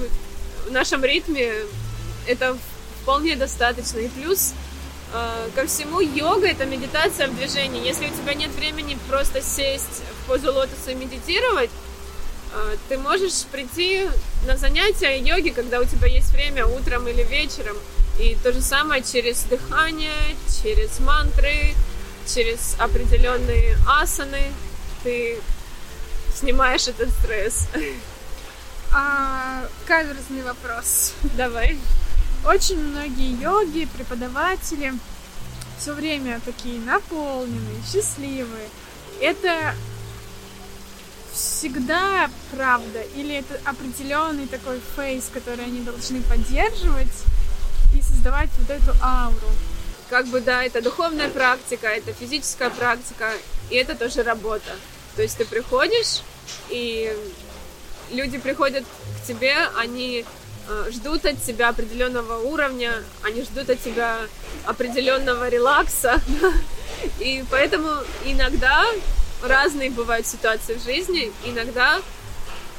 в 0.67 0.71
нашем 0.71 1.03
ритме. 1.03 1.51
Это 2.27 2.57
вполне 3.01 3.35
достаточно. 3.35 3.99
И 3.99 4.07
плюс 4.09 4.53
э, 5.13 5.49
ко 5.55 5.65
всему 5.67 5.99
йога 5.99 6.47
это 6.47 6.65
медитация 6.65 7.27
в 7.27 7.35
движении. 7.35 7.85
Если 7.85 8.07
у 8.07 8.09
тебя 8.09 8.33
нет 8.33 8.51
времени 8.51 8.97
просто 9.09 9.41
сесть 9.41 10.01
в 10.23 10.27
позу 10.27 10.51
лотоса 10.53 10.91
и 10.91 10.95
медитировать, 10.95 11.69
э, 12.53 12.75
ты 12.89 12.97
можешь 12.97 13.43
прийти 13.51 14.07
на 14.47 14.57
занятия 14.57 15.19
йоги, 15.19 15.49
когда 15.49 15.79
у 15.79 15.85
тебя 15.85 16.07
есть 16.07 16.31
время 16.31 16.65
утром 16.65 17.07
или 17.07 17.23
вечером. 17.23 17.77
И 18.19 18.35
то 18.43 18.51
же 18.51 18.61
самое 18.61 19.03
через 19.03 19.43
дыхание, 19.43 20.35
через 20.61 20.99
мантры, 20.99 21.75
через 22.27 22.75
определенные 22.77 23.77
асаны 23.87 24.51
ты 25.03 25.39
снимаешь 26.41 26.87
этот 26.87 27.09
стресс. 27.11 27.67
А, 28.93 29.63
каверзный 29.87 30.43
вопрос. 30.43 31.13
Давай. 31.37 31.79
Очень 32.45 32.83
многие 32.83 33.39
йоги, 33.39 33.87
преподаватели 33.95 34.93
все 35.77 35.93
время 35.93 36.41
такие 36.43 36.79
наполненные, 36.81 37.81
счастливые. 37.89 38.67
Это 39.21 39.75
всегда 41.31 42.29
правда? 42.51 43.01
Или 43.15 43.35
это 43.35 43.59
определенный 43.63 44.47
такой 44.47 44.81
фейс, 44.95 45.29
который 45.31 45.65
они 45.65 45.81
должны 45.81 46.21
поддерживать 46.23 47.23
и 47.95 48.01
создавать 48.01 48.49
вот 48.57 48.69
эту 48.69 48.93
ауру? 49.01 49.51
Как 50.09 50.27
бы, 50.27 50.41
да, 50.41 50.63
это 50.63 50.81
духовная 50.81 51.29
практика, 51.29 51.87
это 51.87 52.13
физическая 52.13 52.69
практика, 52.71 53.31
и 53.69 53.75
это 53.75 53.95
тоже 53.95 54.23
работа. 54.23 54.75
То 55.15 55.21
есть 55.21 55.37
ты 55.37 55.45
приходишь, 55.45 56.21
и 56.69 57.15
люди 58.11 58.37
приходят 58.37 58.83
к 58.83 59.27
тебе, 59.27 59.55
они 59.77 60.25
э, 60.67 60.91
ждут 60.91 61.25
от 61.25 61.41
тебя 61.43 61.69
определенного 61.69 62.39
уровня, 62.41 62.93
они 63.23 63.43
ждут 63.43 63.69
от 63.69 63.81
тебя 63.81 64.17
определенного 64.65 65.49
релакса. 65.49 66.21
И 67.19 67.43
поэтому 67.49 67.89
иногда 68.25 68.85
разные 69.43 69.89
бывают 69.89 70.27
ситуации 70.27 70.75
в 70.75 70.83
жизни, 70.83 71.31
иногда 71.45 72.01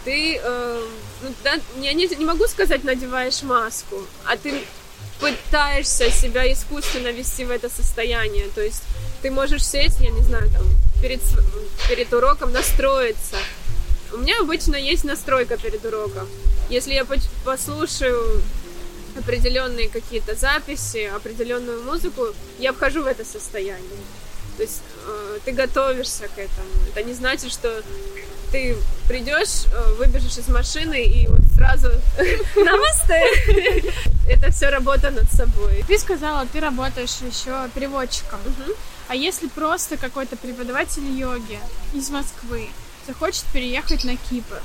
ты, 0.05 0.41
э, 0.43 0.87
ну, 1.23 1.35
да, 1.45 1.55
я 1.81 1.93
не, 1.93 2.07
не 2.07 2.25
могу 2.25 2.47
сказать, 2.47 2.85
надеваешь 2.85 3.43
маску, 3.43 3.97
а 4.25 4.37
ты 4.37 4.63
пытаешься 5.21 6.11
себя 6.11 6.53
искусственно 6.53 7.09
вести 7.09 7.45
в 7.45 7.51
это 7.51 7.69
состояние. 7.69 8.49
То 8.55 8.61
есть 8.61 8.83
ты 9.23 9.31
можешь 9.31 9.65
сесть, 9.65 10.01
я 10.01 10.11
не 10.11 10.23
знаю, 10.23 10.51
там, 10.51 10.67
перед, 11.01 11.21
перед 11.89 12.13
уроком 12.13 12.53
настроиться. 12.53 13.37
У 14.13 14.19
меня 14.19 14.41
обычно 14.41 14.77
есть 14.77 15.05
настройка 15.05 15.57
перед 15.57 15.85
уроком. 15.85 16.29
Если 16.69 16.93
я 16.93 17.07
послушаю 17.45 18.43
определенные 19.17 19.89
какие-то 19.89 20.35
записи, 20.35 21.11
определенную 21.15 21.83
музыку, 21.85 22.27
я 22.59 22.73
вхожу 22.73 23.03
в 23.03 23.07
это 23.07 23.25
состояние. 23.25 24.01
То 24.57 24.63
есть 24.63 24.83
э, 25.07 25.39
ты 25.45 25.53
готовишься 25.53 26.29
к 26.29 26.39
этому. 26.39 26.69
Это 26.91 27.03
не 27.03 27.15
значит, 27.15 27.51
что 27.53 27.83
ты 28.51 28.77
придешь, 29.09 29.67
э, 29.73 29.95
выбежишь 29.95 30.37
из 30.39 30.49
машины 30.49 31.03
и 31.05 31.27
вот 31.27 31.41
сразу 31.57 31.89
намасте. 32.57 33.83
Это 34.29 34.53
все 34.53 34.69
работа 34.69 35.11
над 35.11 35.31
собой. 35.33 35.85
Ты 35.89 35.99
сказала, 35.99 36.47
ты 36.53 36.61
работаешь 36.61 37.17
еще 37.27 37.69
переводчиком. 37.75 38.41
А 39.09 39.15
если 39.15 39.49
просто 39.49 39.97
какой-то 39.97 40.37
преподаватель 40.37 41.05
йоги 41.05 41.59
из 41.95 42.11
Москвы 42.11 42.69
захочет 43.07 43.45
переехать 43.53 44.05
на 44.05 44.17
Кипр, 44.17 44.61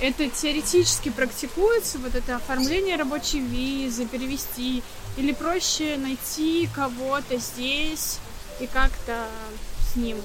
это 0.00 0.28
теоретически 0.28 1.10
практикуется, 1.10 1.98
вот 1.98 2.14
это 2.14 2.36
оформление 2.36 2.96
рабочей 2.96 3.40
визы, 3.40 4.06
перевести, 4.06 4.82
или 5.16 5.32
проще 5.32 5.96
найти 5.96 6.68
кого-то 6.74 7.36
здесь 7.38 8.18
и 8.60 8.66
как-то 8.66 9.26
с 9.92 9.96
ним? 9.96 10.18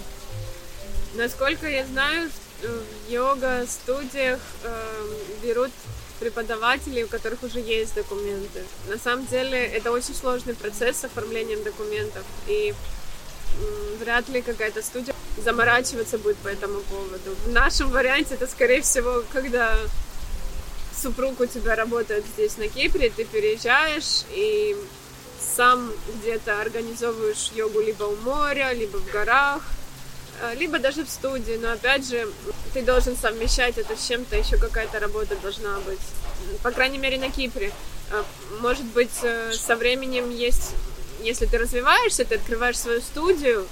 Насколько 1.16 1.68
я 1.68 1.86
знаю, 1.86 2.30
в 2.62 3.12
йога-студиях 3.12 4.40
э, 4.64 5.06
берут 5.42 5.72
преподавателей, 6.20 7.04
у 7.04 7.08
которых 7.08 7.44
уже 7.44 7.60
есть 7.60 7.96
документы. 7.96 8.64
На 8.88 8.98
самом 8.98 9.26
деле 9.26 9.60
это 9.66 9.92
очень 9.92 10.16
сложный 10.16 10.54
процесс 10.54 10.98
с 10.98 11.04
оформлением 11.04 11.64
документов, 11.64 12.24
и 12.48 12.74
вряд 14.00 14.28
ли 14.30 14.42
какая-то 14.42 14.82
студия 14.82 15.14
заморачиваться 15.38 16.18
будет 16.18 16.38
по 16.38 16.48
этому 16.48 16.80
поводу. 16.82 17.36
В 17.46 17.50
нашем 17.50 17.90
варианте 17.90 18.36
это, 18.36 18.48
скорее 18.48 18.82
всего, 18.82 19.24
когда 19.32 19.78
супруг 20.96 21.40
у 21.40 21.46
тебя 21.46 21.76
работает 21.76 22.24
здесь 22.34 22.58
на 22.58 22.68
Кипре, 22.68 23.10
ты 23.10 23.26
переезжаешь 23.26 24.24
и 24.32 24.76
сам 25.56 25.92
где-то 26.16 26.62
организовываешь 26.62 27.52
йогу 27.56 27.82
либо 27.82 28.04
у 28.04 28.16
моря, 28.18 28.72
либо 28.74 28.98
в 28.98 29.12
горах, 29.12 29.62
э, 30.42 30.56
либо 30.56 30.80
даже 30.80 31.04
в 31.04 31.10
студии, 31.10 31.60
но 31.62 31.72
опять 31.72 32.08
же, 32.08 32.28
ты 32.74 32.82
должен 32.82 33.16
совмещать 33.16 33.78
это 33.78 33.96
с 33.96 34.08
чем-то, 34.08 34.36
еще 34.36 34.58
какая-то 34.58 35.00
работа 35.00 35.36
должна 35.42 35.80
быть. 35.82 36.00
По 36.62 36.72
крайней 36.72 36.98
мере, 36.98 37.18
на 37.18 37.30
Кипре. 37.30 37.72
Э, 38.12 38.24
может 38.62 38.86
быть, 38.86 39.24
э, 39.24 39.54
со 39.54 39.76
временем 39.76 40.30
есть, 40.30 40.72
если 41.24 41.46
ты 41.46 41.58
развиваешься, 41.58 42.26
ты 42.26 42.36
открываешь 42.36 42.78
свою 42.78 43.02
студию, 43.02 43.68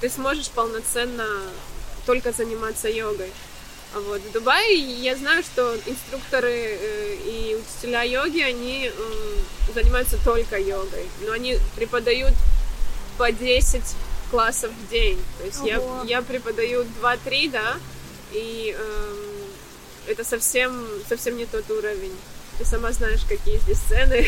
ты 0.00 0.10
сможешь 0.10 0.50
полноценно 0.50 1.26
только 2.06 2.32
заниматься 2.32 2.88
йогой. 2.88 3.30
Вот. 3.94 4.20
В 4.20 4.32
Дубае 4.32 4.78
я 4.78 5.16
знаю, 5.16 5.42
что 5.42 5.74
инструкторы 5.86 6.50
э, 6.50 7.14
и 7.24 7.56
учителя 7.56 8.02
йоги, 8.02 8.40
они 8.40 8.90
э, 8.94 9.72
занимаются 9.74 10.18
только 10.24 10.58
йогой, 10.58 11.08
но 11.24 11.32
они 11.32 11.58
преподают 11.74 12.34
по 13.16 13.32
10 13.32 13.82
классов 14.30 14.70
в 14.72 14.90
день. 14.90 15.18
То 15.38 15.46
есть 15.46 15.60
я, 15.64 15.80
я 16.04 16.20
преподаю 16.20 16.84
2-3, 17.02 17.50
да, 17.50 17.76
и 18.32 18.76
э, 18.78 19.38
это 20.06 20.22
совсем, 20.22 20.86
совсем 21.08 21.36
не 21.36 21.46
тот 21.46 21.70
уровень. 21.70 22.16
Ты 22.58 22.64
сама 22.64 22.92
знаешь, 22.92 23.20
какие 23.28 23.58
здесь 23.58 23.78
цены. 23.78 24.26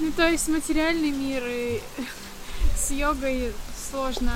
Ну, 0.00 0.12
то 0.12 0.28
есть 0.28 0.48
материальный 0.48 1.10
мир 1.10 1.42
и 1.46 1.82
с 2.76 2.90
йогой 2.90 3.52
сложно. 3.90 4.32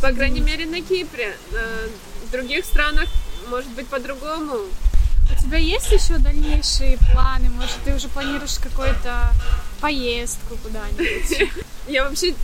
По 0.00 0.12
крайней 0.12 0.40
мере, 0.40 0.66
на 0.66 0.80
Кипре. 0.80 1.36
Э, 1.52 1.88
в 2.26 2.30
других 2.30 2.64
странах 2.64 3.08
может 3.48 3.70
быть 3.70 3.88
по-другому. 3.88 4.54
У 5.30 5.42
тебя 5.42 5.58
есть 5.58 5.90
еще 5.90 6.18
дальнейшие 6.18 6.98
планы? 7.12 7.50
Может, 7.50 7.76
ты 7.84 7.94
уже 7.94 8.08
планируешь 8.08 8.58
какую-то 8.58 9.32
поездку 9.80 10.56
куда-нибудь? 10.62 11.50
Я 11.88 12.04
вообще 12.04 12.34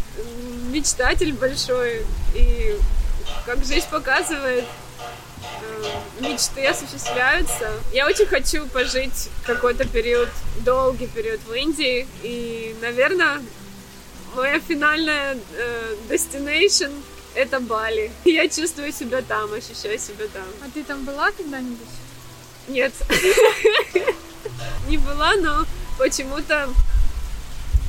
мечтатель 0.70 1.32
большой, 1.34 2.04
и 2.34 2.76
как 3.46 3.64
жизнь 3.64 3.86
показывает, 3.90 4.64
мечты 6.20 6.66
осуществляются. 6.66 7.70
Я 7.92 8.06
очень 8.06 8.26
хочу 8.26 8.66
пожить 8.66 9.28
какой-то 9.44 9.86
период, 9.86 10.28
долгий 10.60 11.06
период 11.06 11.40
в 11.46 11.52
Индии, 11.52 12.06
и, 12.22 12.74
наверное, 12.80 13.40
моя 14.34 14.60
финальная 14.60 15.36
э, 15.56 15.94
destination 16.08 16.92
это 17.34 17.60
Бали. 17.60 18.10
Я 18.24 18.48
чувствую 18.48 18.92
себя 18.92 19.22
там, 19.22 19.52
ощущаю 19.52 19.98
себя 19.98 20.26
там. 20.32 20.44
А 20.62 20.70
ты 20.72 20.84
там 20.84 21.04
была 21.04 21.30
когда-нибудь? 21.32 21.88
Нет. 22.68 22.92
Не 24.88 24.98
была, 24.98 25.34
но 25.36 25.64
почему-то 25.98 26.68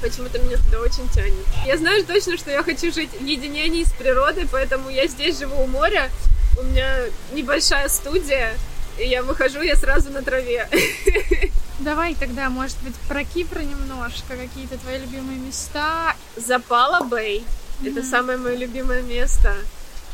почему-то 0.01 0.38
меня 0.39 0.58
туда 0.58 0.82
очень 0.82 1.08
тянет. 1.10 1.45
Я 1.65 1.77
знаю 1.77 2.03
точно, 2.06 2.38
что 2.38 2.51
я 2.51 2.62
хочу 2.62 2.91
жить 2.91 3.12
в 3.17 3.25
единении 3.25 3.86
с 3.86 3.91
природой, 3.93 4.47
поэтому 4.51 4.89
я 4.89 5.08
здесь 5.08 5.39
живу 5.39 5.63
у 5.63 5.67
моря. 5.67 6.12
У 6.57 6.63
меня 6.63 7.05
небольшая 7.31 7.89
студия, 7.89 8.55
и 8.97 9.07
я 9.07 9.23
выхожу, 9.23 9.61
я 9.61 9.75
сразу 9.75 10.11
на 10.11 10.21
траве. 10.21 10.69
Давай 11.79 12.15
тогда, 12.15 12.49
может 12.49 12.77
быть, 12.83 12.95
про 13.07 13.23
Кипр 13.23 13.61
немножко, 13.61 14.35
какие-то 14.37 14.77
твои 14.77 14.99
любимые 14.99 15.39
места. 15.39 16.15
Запала 16.35 17.03
Бэй. 17.03 17.43
Mm-hmm. 17.81 17.91
Это 17.91 18.03
самое 18.07 18.37
мое 18.37 18.55
любимое 18.55 19.01
место. 19.01 19.55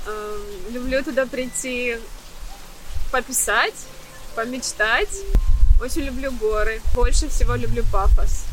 Эм, 0.08 0.74
люблю 0.74 1.04
туда 1.04 1.26
прийти 1.26 1.98
пописать, 3.12 3.76
помечтать. 4.36 5.16
Очень 5.82 6.04
люблю 6.04 6.32
горы. 6.32 6.82
Больше 6.96 7.28
всего 7.30 7.56
люблю 7.56 7.84
пафос. 7.92 8.46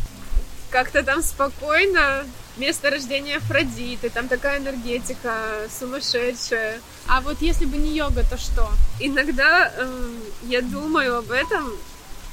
Как-то 0.70 1.03
там 1.03 1.22
спокойно. 1.22 2.25
Место 2.57 2.90
рождения 2.90 3.37
Афродиты, 3.37 4.09
там 4.09 4.29
такая 4.29 4.59
энергетика 4.59 5.69
сумасшедшая. 5.79 6.81
А 7.07 7.21
вот 7.21 7.42
если 7.42 7.66
бы 7.66 7.77
не 7.77 7.95
йога, 7.97 8.25
то 8.29 8.38
что? 8.38 8.71
Иногда 8.99 9.73
э, 9.77 10.19
я 10.45 10.62
думаю 10.62 11.19
об 11.19 11.31
этом, 11.31 11.71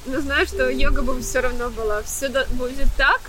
но 0.05 0.21
знаю, 0.21 0.45
что 0.47 0.69
йога 0.69 1.01
бы 1.01 1.19
все 1.21 1.41
равно 1.41 1.69
была. 1.69 2.01
Все 2.03 2.29
будет 2.51 2.88
так, 2.97 3.21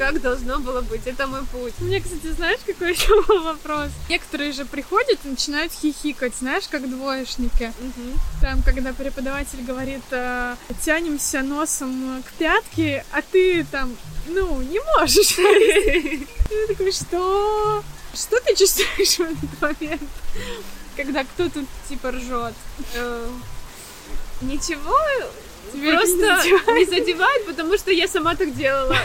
как 0.00 0.22
должно 0.22 0.58
было 0.58 0.80
быть. 0.80 1.06
Это 1.06 1.26
мой 1.26 1.44
путь. 1.52 1.74
Мне, 1.78 2.00
кстати, 2.00 2.28
знаешь, 2.32 2.60
какой 2.66 2.92
еще 2.94 3.22
был 3.22 3.42
вопрос? 3.42 3.90
Некоторые 4.08 4.52
же 4.52 4.64
приходят 4.64 5.18
и 5.24 5.28
начинают 5.28 5.72
хихикать, 5.72 6.34
знаешь, 6.38 6.68
как 6.70 6.88
двоечники. 6.88 7.72
Угу. 7.78 8.18
Там, 8.40 8.62
когда 8.62 8.94
преподаватель 8.94 9.62
говорит, 9.62 10.02
э, 10.10 10.54
тянемся 10.82 11.42
носом 11.42 12.22
к 12.26 12.32
пятке, 12.38 13.04
а 13.12 13.20
ты 13.20 13.66
там, 13.70 13.94
ну, 14.34 14.62
не 14.62 14.80
можешь. 14.80 15.38
Я 16.50 16.66
такой, 16.66 16.92
что? 16.92 17.82
Что 18.14 18.40
ты 18.40 18.56
чувствуешь 18.56 19.18
в 19.18 19.20
этот 19.20 19.60
момент? 19.60 20.10
Когда 20.96 21.24
кто-то 21.24 21.64
типа 21.88 22.10
ржет? 22.10 22.54
Э, 22.94 23.30
ничего, 24.40 24.98
Тебя 25.72 25.96
Просто 25.96 26.72
не 26.72 26.84
задевает. 26.84 27.46
потому 27.46 27.76
что 27.78 27.90
я 27.90 28.08
сама 28.08 28.34
так 28.34 28.54
делала. 28.56 28.96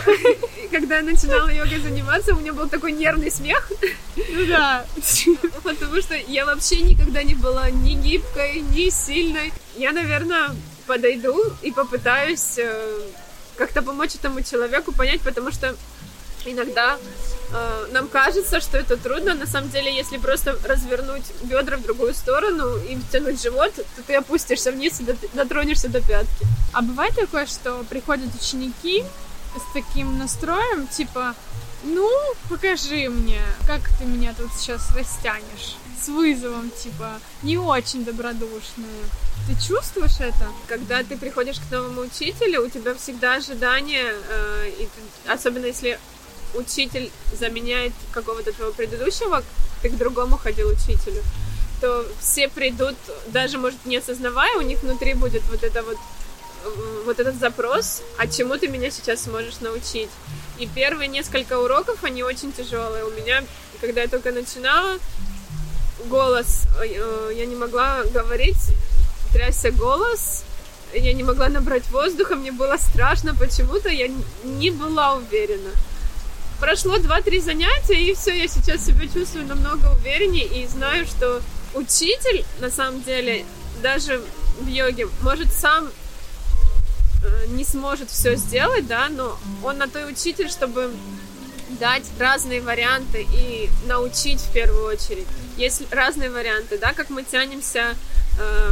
Когда 0.71 0.97
я 0.97 1.03
начинала 1.03 1.49
йогой 1.49 1.79
заниматься, 1.79 2.33
у 2.33 2.39
меня 2.39 2.53
был 2.53 2.67
такой 2.67 2.91
нервный 2.91 3.29
смех. 3.29 3.71
Ну 4.15 4.45
да. 4.47 4.85
Потому 5.63 6.01
что 6.01 6.15
я 6.15 6.45
вообще 6.45 6.81
никогда 6.81 7.23
не 7.23 7.35
была 7.35 7.69
ни 7.69 7.93
гибкой, 7.93 8.61
ни 8.61 8.89
сильной. 8.89 9.53
Я, 9.75 9.91
наверное, 9.91 10.55
подойду 10.87 11.35
и 11.61 11.71
попытаюсь 11.71 12.57
э, 12.57 13.01
как-то 13.57 13.81
помочь 13.81 14.15
этому 14.15 14.41
человеку 14.41 14.91
понять, 14.91 15.21
потому 15.21 15.51
что 15.51 15.75
иногда 16.45 16.97
э, 17.51 17.87
нам 17.91 18.07
кажется, 18.07 18.59
что 18.59 18.77
это 18.77 18.97
трудно. 18.97 19.33
На 19.33 19.45
самом 19.45 19.69
деле, 19.69 19.93
если 19.93 20.17
просто 20.17 20.57
развернуть 20.63 21.23
бедра 21.43 21.77
в 21.77 21.83
другую 21.83 22.13
сторону 22.13 22.77
и 22.77 22.97
втянуть 22.97 23.41
живот, 23.41 23.73
то 23.75 24.03
ты 24.05 24.15
опустишься 24.15 24.71
вниз 24.71 24.99
и 24.99 25.05
дотронешься 25.33 25.89
до 25.89 26.01
пятки. 26.01 26.45
А 26.73 26.81
бывает 26.81 27.15
такое, 27.15 27.45
что 27.45 27.83
приходят 27.89 28.29
ученики 28.35 29.03
с 29.55 29.73
таким 29.73 30.17
настроем, 30.17 30.87
типа, 30.87 31.35
ну, 31.83 32.09
покажи 32.49 33.09
мне, 33.09 33.41
как 33.67 33.81
ты 33.97 34.05
меня 34.05 34.33
тут 34.37 34.51
сейчас 34.57 34.89
растянешь. 34.95 35.77
С 36.01 36.07
вызовом, 36.07 36.69
типа, 36.71 37.19
не 37.43 37.57
очень 37.57 38.03
добродушные. 38.03 39.05
Ты 39.47 39.55
чувствуешь 39.67 40.19
это? 40.19 40.47
Когда 40.67 41.03
ты 41.03 41.17
приходишь 41.17 41.59
к 41.59 41.71
новому 41.71 42.01
учителю, 42.01 42.65
у 42.65 42.69
тебя 42.69 42.95
всегда 42.95 43.35
ожидание, 43.35 44.13
э, 44.29 44.69
и 44.79 44.85
ты, 44.85 45.31
особенно 45.31 45.65
если 45.65 45.99
учитель 46.53 47.11
заменяет 47.37 47.93
какого-то 48.11 48.51
твоего 48.53 48.73
предыдущего, 48.73 49.43
ты 49.81 49.89
к 49.89 49.97
другому 49.97 50.37
ходил 50.37 50.69
учителю, 50.69 51.21
то 51.81 52.05
все 52.19 52.47
придут, 52.47 52.95
даже, 53.27 53.57
может, 53.57 53.85
не 53.85 53.97
осознавая, 53.97 54.55
у 54.57 54.61
них 54.61 54.81
внутри 54.81 55.13
будет 55.13 55.43
вот 55.49 55.63
это 55.63 55.83
вот 55.83 55.97
вот 57.05 57.19
этот 57.19 57.35
запрос, 57.35 58.01
а 58.17 58.27
чему 58.27 58.57
ты 58.57 58.67
меня 58.67 58.89
сейчас 58.89 59.23
сможешь 59.23 59.59
научить. 59.59 60.09
И 60.57 60.67
первые 60.67 61.07
несколько 61.07 61.59
уроков, 61.59 62.03
они 62.03 62.23
очень 62.23 62.51
тяжелые. 62.51 63.05
У 63.05 63.11
меня, 63.11 63.43
когда 63.81 64.01
я 64.01 64.07
только 64.07 64.31
начинала, 64.31 64.97
голос, 66.05 66.63
э, 66.81 67.31
я 67.35 67.45
не 67.45 67.55
могла 67.55 68.03
говорить, 68.05 68.71
трясся 69.33 69.71
голос, 69.71 70.43
я 70.93 71.13
не 71.13 71.23
могла 71.23 71.49
набрать 71.49 71.89
воздуха, 71.89 72.35
мне 72.35 72.51
было 72.51 72.77
страшно 72.77 73.35
почему-то, 73.35 73.89
я 73.89 74.09
не 74.43 74.71
была 74.71 75.15
уверена. 75.15 75.71
Прошло 76.59 76.97
2-3 76.97 77.41
занятия, 77.41 78.01
и 78.01 78.13
все, 78.13 78.31
я 78.31 78.47
сейчас 78.47 78.85
себя 78.85 79.07
чувствую 79.07 79.45
намного 79.45 79.87
увереннее 79.99 80.45
и 80.45 80.67
знаю, 80.67 81.05
что 81.05 81.41
учитель, 81.73 82.45
на 82.59 82.69
самом 82.69 83.03
деле, 83.03 83.45
даже 83.81 84.21
в 84.59 84.67
йоге, 84.67 85.07
может 85.21 85.51
сам 85.51 85.89
э, 87.23 87.45
не 87.47 87.65
сможет 87.65 88.09
все 88.09 88.35
сделать, 88.35 88.87
да, 88.87 89.09
но 89.09 89.37
он 89.63 89.77
на 89.77 89.89
той 89.89 90.09
учитель, 90.09 90.49
чтобы 90.49 90.91
дать 91.79 92.03
разные 92.19 92.61
варианты 92.61 93.27
и 93.33 93.69
научить 93.85 94.41
в 94.41 94.51
первую 94.51 94.85
очередь. 94.85 95.27
Есть 95.57 95.83
разные 95.91 96.29
варианты, 96.29 96.77
да, 96.77 96.93
как 96.93 97.09
мы 97.09 97.23
тянемся 97.23 97.95
э, 98.39 98.69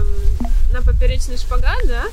на 0.71 0.81
поперечный 0.81 1.37
шпагат, 1.37 1.81
да, 1.85 2.05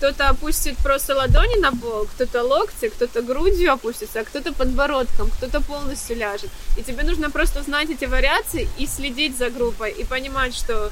кто-то 0.00 0.30
опустит 0.30 0.78
просто 0.78 1.14
ладони 1.14 1.60
на 1.60 1.72
пол, 1.72 2.06
кто-то 2.06 2.42
локти, 2.42 2.88
кто-то 2.88 3.20
грудью 3.20 3.70
опустится, 3.70 4.20
а 4.20 4.24
кто-то 4.24 4.54
подбородком, 4.54 5.30
кто-то 5.30 5.60
полностью 5.60 6.16
ляжет. 6.16 6.48
И 6.78 6.82
тебе 6.82 7.02
нужно 7.02 7.30
просто 7.30 7.62
знать 7.62 7.90
эти 7.90 8.06
вариации 8.06 8.66
и 8.78 8.86
следить 8.86 9.36
за 9.36 9.50
группой, 9.50 9.90
и 9.90 10.04
понимать, 10.04 10.54
что 10.56 10.90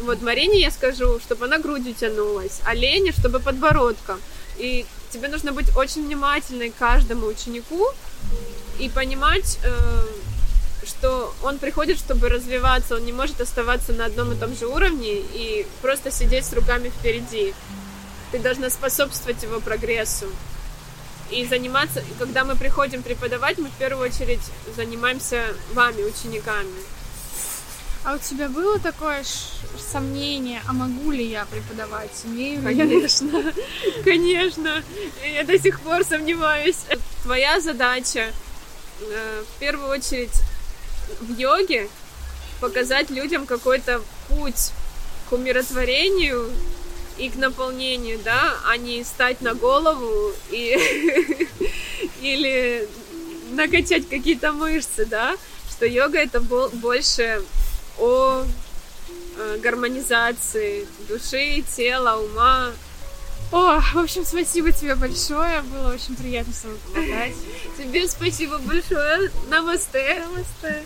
вот 0.00 0.22
Марине 0.22 0.60
я 0.60 0.70
скажу, 0.70 1.18
чтобы 1.18 1.46
она 1.46 1.58
грудью 1.58 1.94
тянулась, 1.94 2.60
а 2.64 2.74
Лене, 2.74 3.10
чтобы 3.10 3.40
подбородком. 3.40 4.20
И 4.56 4.86
тебе 5.14 5.28
нужно 5.28 5.52
быть 5.52 5.74
очень 5.76 6.04
внимательной 6.06 6.70
к 6.70 6.76
каждому 6.76 7.26
ученику 7.26 7.86
и 8.80 8.88
понимать, 8.88 9.60
э, 9.62 10.06
что 10.84 11.32
он 11.44 11.58
приходит, 11.58 11.98
чтобы 11.98 12.28
развиваться, 12.28 12.96
он 12.96 13.04
не 13.04 13.12
может 13.12 13.40
оставаться 13.40 13.92
на 13.92 14.06
одном 14.06 14.32
и 14.32 14.36
том 14.36 14.56
же 14.56 14.66
уровне 14.66 15.20
и 15.20 15.66
просто 15.82 16.10
сидеть 16.10 16.44
с 16.44 16.52
руками 16.52 16.88
впереди. 16.88 17.54
Ты 18.32 18.40
должна 18.40 18.70
способствовать 18.70 19.40
его 19.44 19.60
прогрессу. 19.60 20.26
И 21.30 21.46
заниматься, 21.46 22.02
когда 22.18 22.44
мы 22.44 22.56
приходим 22.56 23.02
преподавать, 23.02 23.58
мы 23.58 23.68
в 23.68 23.74
первую 23.74 24.08
очередь 24.08 24.42
занимаемся 24.76 25.44
вами, 25.72 26.02
учениками. 26.02 26.93
А 28.04 28.16
у 28.16 28.18
тебя 28.18 28.50
было 28.50 28.78
такое 28.78 29.24
сомнение, 29.78 30.60
а 30.68 30.74
могу 30.74 31.10
ли 31.10 31.24
я 31.24 31.46
преподавать? 31.46 32.10
Умею 32.24 32.60
ли 32.60 32.76
Конечно, 32.76 33.52
конечно. 34.04 34.82
Я 35.32 35.44
до 35.44 35.58
сих 35.58 35.80
пор 35.80 36.04
сомневаюсь. 36.04 36.84
Твоя 37.22 37.60
задача 37.60 38.30
э, 39.00 39.42
в 39.48 39.58
первую 39.58 39.88
очередь 39.88 40.34
в 41.20 41.38
йоге 41.38 41.88
показать 42.60 43.08
людям 43.08 43.46
какой-то 43.46 44.02
путь 44.28 44.72
к 45.30 45.32
умиротворению 45.32 46.50
и 47.16 47.30
к 47.30 47.36
наполнению, 47.36 48.18
да, 48.22 48.54
а 48.66 48.76
не 48.76 49.02
стать 49.02 49.40
на 49.40 49.54
голову 49.54 50.32
и 50.50 50.76
или 52.20 52.86
накачать 53.52 54.10
какие-то 54.10 54.52
мышцы, 54.52 55.06
да, 55.06 55.36
что 55.70 55.86
йога 55.86 56.18
это 56.18 56.40
больше 56.40 57.42
о 57.98 58.44
э, 59.36 59.58
гармонизации 59.62 60.86
души, 61.08 61.62
тела, 61.76 62.18
ума. 62.20 62.72
О, 63.52 63.80
в 63.80 63.98
общем, 63.98 64.24
спасибо 64.24 64.72
тебе 64.72 64.94
большое, 64.94 65.62
было 65.62 65.92
очень 65.94 66.16
приятно 66.16 66.52
с 66.52 66.60
тобой 66.60 66.78
поболтать. 66.86 67.34
Тебе 67.78 68.08
спасибо 68.08 68.58
большое. 68.58 69.30
Намасте. 69.48 70.24
Намасте. 70.24 70.84